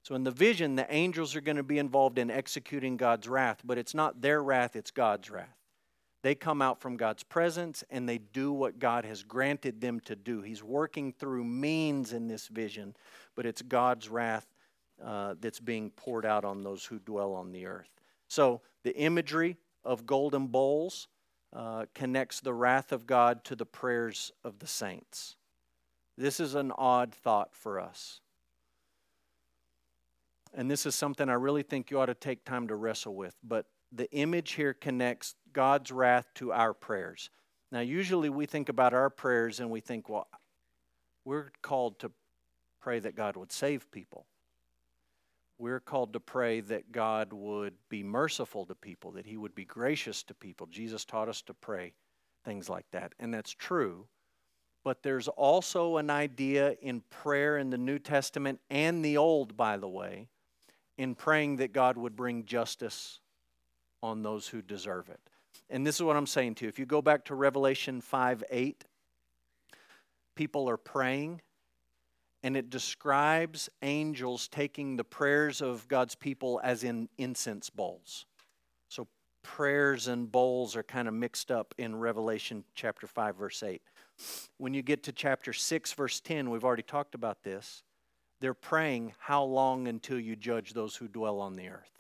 So, 0.05 0.15
in 0.15 0.23
the 0.23 0.31
vision, 0.31 0.77
the 0.77 0.93
angels 0.95 1.35
are 1.35 1.41
going 1.41 1.57
to 1.57 1.63
be 1.63 1.79
involved 1.79 2.19
in 2.19 2.31
executing 2.31 2.99
God's 2.99 3.27
wrath, 3.27 3.63
but 3.65 3.79
it's 3.79 3.95
not 3.95 4.21
their 4.21 4.43
wrath, 4.43 4.77
it's 4.77 4.91
God's 4.91 5.31
wrath. 5.31 5.57
They 6.21 6.35
come 6.35 6.61
out 6.61 6.79
from 6.79 6.99
God's 6.99 7.23
presence 7.23 7.83
and 7.89 8.07
they 8.07 8.19
do 8.19 8.53
what 8.53 8.79
God 8.79 9.07
has 9.07 9.23
granted 9.23 9.81
them 9.81 10.01
to 10.01 10.15
do. 10.15 10.43
He's 10.43 10.63
working 10.63 11.15
through 11.15 11.45
means 11.45 12.13
in 12.13 12.29
this 12.29 12.49
vision, 12.49 12.95
but 13.35 13.47
it's 13.47 13.63
God's 13.63 14.11
wrath 14.11 14.47
uh, 15.03 15.37
that's 15.41 15.59
being 15.59 15.89
poured 15.89 16.27
out 16.27 16.45
on 16.45 16.63
those 16.63 16.85
who 16.85 16.99
dwell 16.99 17.33
on 17.33 17.51
the 17.51 17.65
earth. 17.65 17.89
So, 18.29 18.61
the 18.83 18.95
imagery 18.99 19.57
of 19.87 20.05
golden 20.05 20.49
bowls 20.49 21.09
uh, 21.55 21.87
connects 21.95 22.41
the 22.41 22.53
wrath 22.53 22.93
of 22.93 23.07
God 23.07 23.43
to 23.45 23.57
the 23.57 23.65
prayers 23.65 24.33
of 24.45 24.59
the 24.59 24.67
saints. 24.67 25.37
This 26.19 26.41
is 26.41 26.55
an 26.55 26.73
odd 26.77 27.15
thought 27.15 27.55
for 27.55 27.81
us 27.81 28.21
and 30.57 30.71
this 30.71 30.87
is 30.87 30.95
something 30.95 31.29
I 31.29 31.35
really 31.35 31.63
think 31.63 31.91
you 31.91 32.01
ought 32.01 32.07
to 32.07 32.15
take 32.15 32.45
time 32.45 32.69
to 32.69 32.77
wrestle 32.77 33.15
with, 33.15 33.35
but 33.43 33.67
the 33.93 34.11
image 34.13 34.53
here 34.53 34.75
connects 34.75 35.35
God's 35.53 35.91
wrath 35.91 36.27
to 36.35 36.53
our 36.53 36.75
prayers. 36.75 37.31
Now, 37.71 37.81
usually 37.81 38.29
we 38.29 38.47
think 38.47 38.69
about 38.69 38.95
our 38.95 39.11
prayers 39.11 39.61
and 39.61 39.71
we 39.71 39.81
think, 39.81 40.09
well, 40.09 40.29
we're 41.25 41.51
called 41.63 41.99
to 42.01 42.11
pray 42.81 42.99
that 43.01 43.17
God 43.17 43.37
would 43.37 43.51
save 43.51 43.91
people. 43.91 44.27
We're 45.59 45.81
called 45.81 46.13
to 46.13 46.21
pray 46.21 46.61
that 46.61 46.93
God 46.93 47.33
would 47.33 47.75
be 47.89 48.03
merciful 48.03 48.67
to 48.67 48.75
people, 48.75 49.13
that 49.13 49.27
He 49.27 49.37
would 49.37 49.55
be 49.55 49.65
gracious 49.65 50.23
to 50.25 50.35
people. 50.35 50.67
Jesus 50.67 51.05
taught 51.05 51.29
us 51.29 51.43
to 51.43 51.55
pray 51.55 51.95
things 52.45 52.69
like 52.69 52.87
that, 52.91 53.13
and 53.19 53.33
that's 53.33 53.53
true. 53.53 54.07
But 54.83 55.03
there's 55.03 55.29
also 55.29 55.97
an 55.97 56.11
idea 56.11 56.75
in 56.83 57.01
prayer 57.09 57.57
in 57.57 57.71
the 57.71 57.79
New 57.79 57.99
Testament 57.99 58.61
and 58.69 59.05
the 59.05 59.17
Old, 59.17 59.57
by 59.57 59.79
the 59.79 59.89
way, 59.89 60.29
in 60.99 61.15
praying 61.15 61.57
that 61.57 61.73
God 61.73 61.97
would 61.97 62.17
bring 62.17 62.45
justice 62.45 63.21
on 64.03 64.23
those 64.23 64.49
who 64.49 64.63
deserve 64.63 65.09
it. 65.09 65.21
And 65.71 65.87
this 65.87 65.97
is 65.97 66.03
what 66.03 66.17
I'm 66.17 66.27
saying 66.27 66.57
to 66.57 66.65
you. 66.65 66.69
If 66.69 66.79
you 66.79 66.87
go 66.87 67.03
back 67.03 67.25
to 67.27 67.35
Revelation 67.35 68.01
5 68.01 68.45
8, 68.51 68.85
people 70.35 70.69
are 70.69 70.77
praying, 70.77 71.41
and 72.43 72.57
it 72.57 72.71
describes 72.71 73.69
angels 73.83 74.49
taking 74.49 74.97
the 74.97 75.05
prayers 75.05 75.63
of 75.63 75.89
God's 75.89 76.15
people 76.15 76.61
as 76.63 76.85
in 76.85 77.09
incense 77.19 77.71
bowls. 77.71 78.27
So 78.89 79.09
prayers 79.43 80.09
and 80.09 80.31
bowls 80.31 80.77
are 80.77 80.83
kind 80.83 81.09
of 81.09 81.15
mixed 81.15 81.51
up 81.51 81.75
in 81.79 81.97
Revelation 81.97 82.65
chapter 82.75 83.07
5, 83.07 83.37
verse 83.37 83.63
8. 83.63 83.81
When 84.59 84.75
you 84.75 84.83
get 84.83 85.03
to 85.05 85.13
chapter 85.13 85.53
6, 85.53 85.93
verse 85.95 86.21
10, 86.21 86.51
we've 86.51 86.65
already 86.65 86.83
talked 86.83 87.15
about 87.15 87.43
this. 87.43 87.83
They're 88.45 88.53
praying, 88.53 89.15
How 89.21 89.43
long 89.43 89.89
until 89.89 90.21
you 90.21 90.37
judge 90.37 90.75
those 90.75 90.95
who 90.95 91.09
dwell 91.09 91.41
on 91.41 91.57
the 91.57 91.71
earth? 91.71 91.99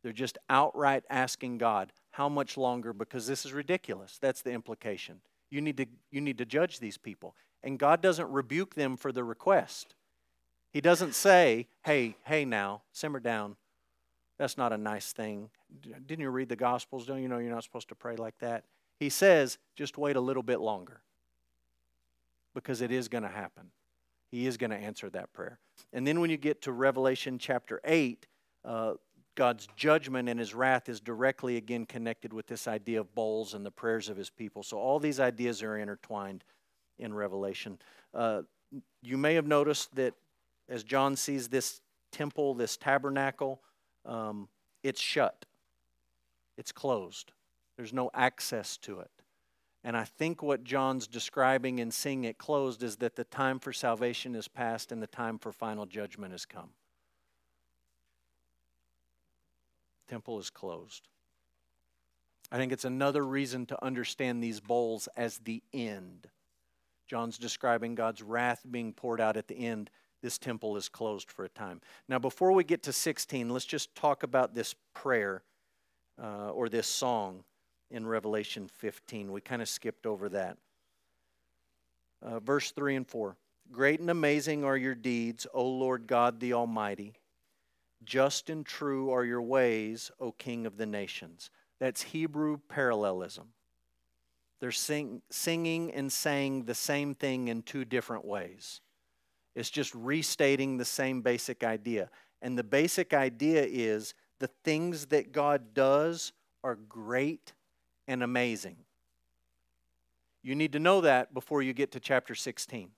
They're 0.00 0.12
just 0.12 0.38
outright 0.48 1.02
asking 1.10 1.58
God, 1.58 1.92
How 2.12 2.28
much 2.28 2.56
longer? 2.56 2.92
Because 2.92 3.26
this 3.26 3.44
is 3.44 3.52
ridiculous. 3.52 4.16
That's 4.22 4.42
the 4.42 4.52
implication. 4.52 5.20
You 5.50 5.60
need 5.60 5.76
to, 5.78 5.86
you 6.12 6.20
need 6.20 6.38
to 6.38 6.44
judge 6.44 6.78
these 6.78 6.96
people. 6.96 7.34
And 7.64 7.80
God 7.80 8.00
doesn't 8.00 8.30
rebuke 8.30 8.76
them 8.76 8.96
for 8.96 9.10
the 9.10 9.24
request. 9.24 9.96
He 10.72 10.80
doesn't 10.80 11.16
say, 11.16 11.66
Hey, 11.84 12.14
hey, 12.24 12.44
now, 12.44 12.82
simmer 12.92 13.18
down. 13.18 13.56
That's 14.38 14.56
not 14.56 14.72
a 14.72 14.78
nice 14.78 15.12
thing. 15.12 15.50
Didn't 15.82 16.20
you 16.20 16.30
read 16.30 16.48
the 16.48 16.54
Gospels? 16.54 17.06
Don't 17.06 17.22
you 17.22 17.28
know 17.28 17.38
you're 17.38 17.52
not 17.52 17.64
supposed 17.64 17.88
to 17.88 17.96
pray 17.96 18.14
like 18.14 18.38
that? 18.38 18.62
He 19.00 19.08
says, 19.08 19.58
Just 19.74 19.98
wait 19.98 20.14
a 20.14 20.20
little 20.20 20.44
bit 20.44 20.60
longer 20.60 21.00
because 22.54 22.80
it 22.82 22.92
is 22.92 23.08
going 23.08 23.24
to 23.24 23.28
happen. 23.28 23.72
He 24.30 24.46
is 24.46 24.56
going 24.56 24.70
to 24.70 24.76
answer 24.76 25.10
that 25.10 25.32
prayer. 25.32 25.58
And 25.92 26.06
then 26.06 26.20
when 26.20 26.30
you 26.30 26.36
get 26.36 26.62
to 26.62 26.72
Revelation 26.72 27.38
chapter 27.38 27.80
8, 27.84 28.26
uh, 28.64 28.94
God's 29.34 29.68
judgment 29.76 30.28
and 30.28 30.38
his 30.38 30.54
wrath 30.54 30.88
is 30.88 31.00
directly 31.00 31.56
again 31.56 31.86
connected 31.86 32.32
with 32.32 32.46
this 32.46 32.68
idea 32.68 33.00
of 33.00 33.14
bowls 33.14 33.54
and 33.54 33.64
the 33.64 33.70
prayers 33.70 34.08
of 34.08 34.16
his 34.16 34.30
people. 34.30 34.62
So 34.62 34.78
all 34.78 34.98
these 34.98 35.18
ideas 35.18 35.62
are 35.62 35.78
intertwined 35.78 36.44
in 36.98 37.14
Revelation. 37.14 37.78
Uh, 38.12 38.42
you 39.02 39.16
may 39.16 39.34
have 39.34 39.46
noticed 39.46 39.94
that 39.96 40.14
as 40.68 40.84
John 40.84 41.16
sees 41.16 41.48
this 41.48 41.80
temple, 42.12 42.54
this 42.54 42.76
tabernacle, 42.76 43.60
um, 44.04 44.48
it's 44.82 45.00
shut, 45.00 45.44
it's 46.56 46.72
closed. 46.72 47.32
There's 47.76 47.92
no 47.92 48.10
access 48.14 48.76
to 48.78 49.00
it. 49.00 49.10
And 49.82 49.96
I 49.96 50.04
think 50.04 50.42
what 50.42 50.62
John's 50.62 51.06
describing 51.06 51.80
and 51.80 51.92
seeing 51.92 52.24
it 52.24 52.36
closed 52.36 52.82
is 52.82 52.96
that 52.96 53.16
the 53.16 53.24
time 53.24 53.58
for 53.58 53.72
salvation 53.72 54.34
is 54.34 54.46
past 54.46 54.92
and 54.92 55.02
the 55.02 55.06
time 55.06 55.38
for 55.38 55.52
final 55.52 55.86
judgment 55.86 56.32
has 56.32 56.44
come. 56.44 56.70
Temple 60.08 60.38
is 60.38 60.50
closed. 60.50 61.08
I 62.52 62.56
think 62.56 62.72
it's 62.72 62.84
another 62.84 63.24
reason 63.24 63.64
to 63.66 63.84
understand 63.84 64.42
these 64.42 64.60
bowls 64.60 65.08
as 65.16 65.38
the 65.38 65.62
end. 65.72 66.28
John's 67.06 67.38
describing 67.38 67.94
God's 67.94 68.22
wrath 68.22 68.64
being 68.70 68.92
poured 68.92 69.20
out 69.20 69.36
at 69.36 69.48
the 69.48 69.56
end. 69.56 69.88
This 70.20 70.36
temple 70.36 70.76
is 70.76 70.88
closed 70.88 71.30
for 71.30 71.44
a 71.44 71.48
time. 71.48 71.80
Now, 72.08 72.18
before 72.18 72.52
we 72.52 72.64
get 72.64 72.82
to 72.82 72.92
16, 72.92 73.48
let's 73.48 73.64
just 73.64 73.94
talk 73.94 74.22
about 74.22 74.54
this 74.54 74.74
prayer 74.94 75.42
uh, 76.22 76.50
or 76.50 76.68
this 76.68 76.86
song 76.86 77.44
in 77.90 78.06
Revelation 78.06 78.68
15. 78.68 79.32
We 79.32 79.40
kind 79.40 79.62
of 79.62 79.68
skipped 79.68 80.06
over 80.06 80.28
that. 80.30 80.56
Uh, 82.22 82.40
verse 82.40 82.70
3 82.70 82.96
and 82.96 83.08
4 83.08 83.36
Great 83.72 84.00
and 84.00 84.10
amazing 84.10 84.64
are 84.64 84.76
your 84.76 84.94
deeds, 84.94 85.46
O 85.54 85.64
Lord 85.64 86.06
God 86.06 86.40
the 86.40 86.52
Almighty. 86.54 87.14
Just 88.02 88.50
and 88.50 88.66
true 88.66 89.10
are 89.10 89.24
your 89.24 89.42
ways, 89.42 90.10
O 90.18 90.32
King 90.32 90.66
of 90.66 90.76
the 90.76 90.86
nations. 90.86 91.50
That's 91.78 92.02
Hebrew 92.02 92.58
parallelism. 92.68 93.48
They're 94.60 94.72
sing, 94.72 95.22
singing 95.30 95.92
and 95.92 96.12
saying 96.12 96.64
the 96.64 96.74
same 96.74 97.14
thing 97.14 97.48
in 97.48 97.62
two 97.62 97.84
different 97.84 98.24
ways. 98.24 98.80
It's 99.54 99.70
just 99.70 99.94
restating 99.94 100.76
the 100.76 100.84
same 100.84 101.22
basic 101.22 101.64
idea. 101.64 102.10
And 102.42 102.58
the 102.58 102.64
basic 102.64 103.14
idea 103.14 103.64
is 103.68 104.14
the 104.38 104.50
things 104.64 105.06
that 105.06 105.32
God 105.32 105.74
does 105.74 106.32
are 106.62 106.76
great 106.76 107.52
and 108.10 108.24
amazing. 108.24 108.76
You 110.42 110.56
need 110.56 110.72
to 110.72 110.80
know 110.80 111.00
that 111.02 111.32
before 111.32 111.62
you 111.62 111.72
get 111.72 111.92
to 111.92 112.00
chapter 112.00 112.34
16. 112.34 112.90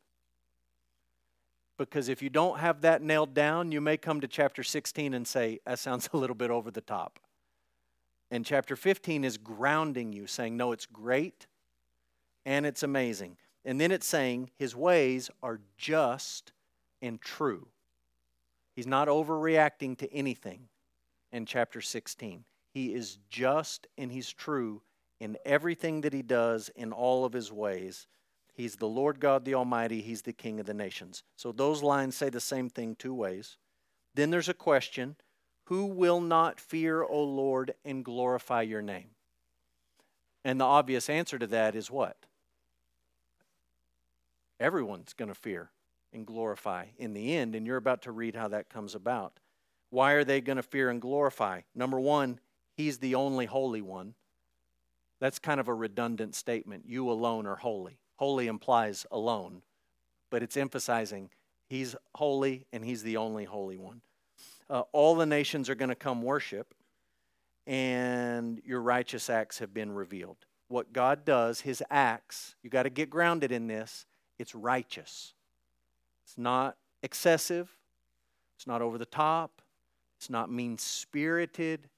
Because 1.77 2.09
if 2.09 2.23
you 2.23 2.31
don't 2.31 2.61
have 2.61 2.81
that 2.81 3.03
nailed 3.03 3.35
down, 3.35 3.73
you 3.73 3.83
may 3.83 3.99
come 3.99 4.23
to 4.23 4.27
chapter 4.29 4.63
16 4.63 5.13
and 5.13 5.29
say, 5.29 5.61
that 5.67 5.79
sounds 5.79 6.09
a 6.15 6.17
little 6.17 6.35
bit 6.35 6.51
over 6.51 6.71
the 6.71 6.81
top. 6.81 7.19
And 8.31 8.47
chapter 8.47 8.75
15 8.75 9.23
is 9.23 9.37
grounding 9.37 10.15
you, 10.15 10.27
saying, 10.27 10.57
no, 10.57 10.73
it's 10.73 10.87
great 10.87 11.47
and 12.47 12.65
it's 12.65 12.83
amazing. 12.83 13.37
And 13.67 13.79
then 13.79 13.93
it's 13.93 14.07
saying, 14.07 14.51
his 14.59 14.75
ways 14.75 15.31
are 15.43 15.61
just 15.77 16.53
and 17.03 17.21
true. 17.21 17.69
He's 18.75 18.87
not 18.87 19.09
overreacting 19.09 19.99
to 19.99 20.11
anything 20.11 20.69
in 21.33 21.45
chapter 21.45 21.83
16. 21.83 22.45
He 22.73 22.95
is 22.95 23.19
just 23.29 23.89
and 23.99 24.11
he's 24.11 24.33
true 24.33 24.81
in 25.23 25.39
everything 25.45 26.01
that 26.01 26.13
he 26.13 26.21
does 26.21 26.69
in 26.75 26.93
all 26.93 27.25
of 27.25 27.33
his 27.33 27.53
ways. 27.53 28.09
He's 28.55 28.75
the 28.75 28.89
Lord 28.89 29.21
God 29.21 29.45
the 29.45 29.55
Almighty, 29.55 30.03
He's 30.03 30.23
the 30.23 30.33
King 30.33 30.59
of 30.59 30.67
the 30.67 30.75
nations. 30.75 31.23
So 31.37 31.53
those 31.53 31.81
lines 31.81 32.17
say 32.17 32.29
the 32.29 32.41
same 32.41 32.69
thing 32.69 32.97
two 32.97 33.15
ways. 33.15 33.57
Then 34.17 34.31
there's 34.31 34.49
a 34.49 34.55
question 34.55 35.15
Who 35.67 35.87
will 35.87 36.21
not 36.21 36.59
fear, 36.59 37.05
O 37.05 37.23
Lord, 37.23 37.73
and 37.85 38.05
glorify 38.05 38.63
your 38.63 38.83
name? 38.83 39.11
And 40.45 40.61
the 40.61 40.65
obvious 40.65 41.09
answer 41.09 41.39
to 41.39 41.47
that 41.47 41.77
is 41.77 41.89
what? 41.89 42.17
Everyone's 44.59 45.13
going 45.13 45.29
to 45.29 45.37
fear 45.37 45.71
and 46.13 46.27
glorify 46.27 46.87
in 46.99 47.15
the 47.15 47.37
end, 47.37 47.55
and 47.55 47.65
you're 47.65 47.77
about 47.77 48.03
to 48.03 48.13
read 48.13 48.35
how 48.35 48.49
that 48.49 48.69
comes 48.69 48.97
about. 48.97 49.39
Why 49.89 50.13
are 50.15 50.25
they 50.25 50.41
going 50.41 50.57
to 50.57 50.65
fear 50.65 50.91
and 50.91 51.01
glorify? 51.01 51.61
Number 51.77 52.01
one, 52.01 52.41
He's 52.75 52.99
the 52.99 53.15
only 53.15 53.47
holy 53.47 53.83
one. 53.83 54.15
That's 55.23 55.39
kind 55.39 55.61
of 55.61 55.69
a 55.69 55.75
redundant 55.75 56.35
statement. 56.35 56.83
You 56.85 57.09
alone 57.09 57.47
are 57.47 57.55
holy. 57.55 58.01
Holy 58.17 58.49
implies 58.49 59.07
alone, 59.13 59.63
but 60.31 60.43
it's 60.43 60.57
emphasizing 60.57 61.31
he's 61.69 61.95
holy 62.17 62.67
and 62.73 62.85
he's 62.85 63.05
the 63.05 63.19
only 63.19 63.45
holy 63.45 63.77
one. 63.77 64.01
Uh, 64.69 64.83
all 64.91 65.15
the 65.15 65.25
nations 65.25 65.71
are 65.71 65.77
going 65.77 65.91
to 65.91 65.95
come 65.95 66.23
worship, 66.23 66.75
and 67.69 68.61
your 68.65 68.81
righteous 68.81 69.31
acts 69.31 69.61
have 69.61 69.73
been 69.73 69.93
revealed. 69.93 70.39
What 70.67 70.93
God 70.93 71.25
does, 71.25 71.61
his 71.61 71.85
acts, 71.89 72.57
you 72.65 72.69
got 72.69 72.83
to 72.83 72.91
get 72.91 73.09
grounded 73.09 73.53
in 73.53 73.69
this, 73.69 74.07
it's 74.41 74.57
righteous. 74.57 75.35
It's 76.25 76.37
not 76.37 76.77
excessive, 77.01 77.71
it's 78.57 78.67
not 78.67 78.83
over 78.83 78.99
the 78.99 79.07
top, 79.07 79.63
it's 80.19 80.29
not 80.29 80.51
mean 80.51 80.79
spirited, 80.79 81.89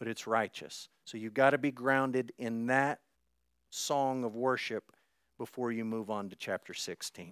but 0.00 0.08
it's 0.08 0.26
righteous. 0.26 0.88
So 1.04 1.18
you've 1.18 1.34
got 1.34 1.50
to 1.50 1.58
be 1.58 1.70
grounded 1.70 2.32
in 2.38 2.66
that 2.66 3.00
song 3.68 4.24
of 4.24 4.34
worship 4.34 4.84
before 5.38 5.70
you 5.70 5.84
move 5.84 6.10
on 6.10 6.30
to 6.30 6.36
chapter 6.36 6.74
16. 6.74 7.28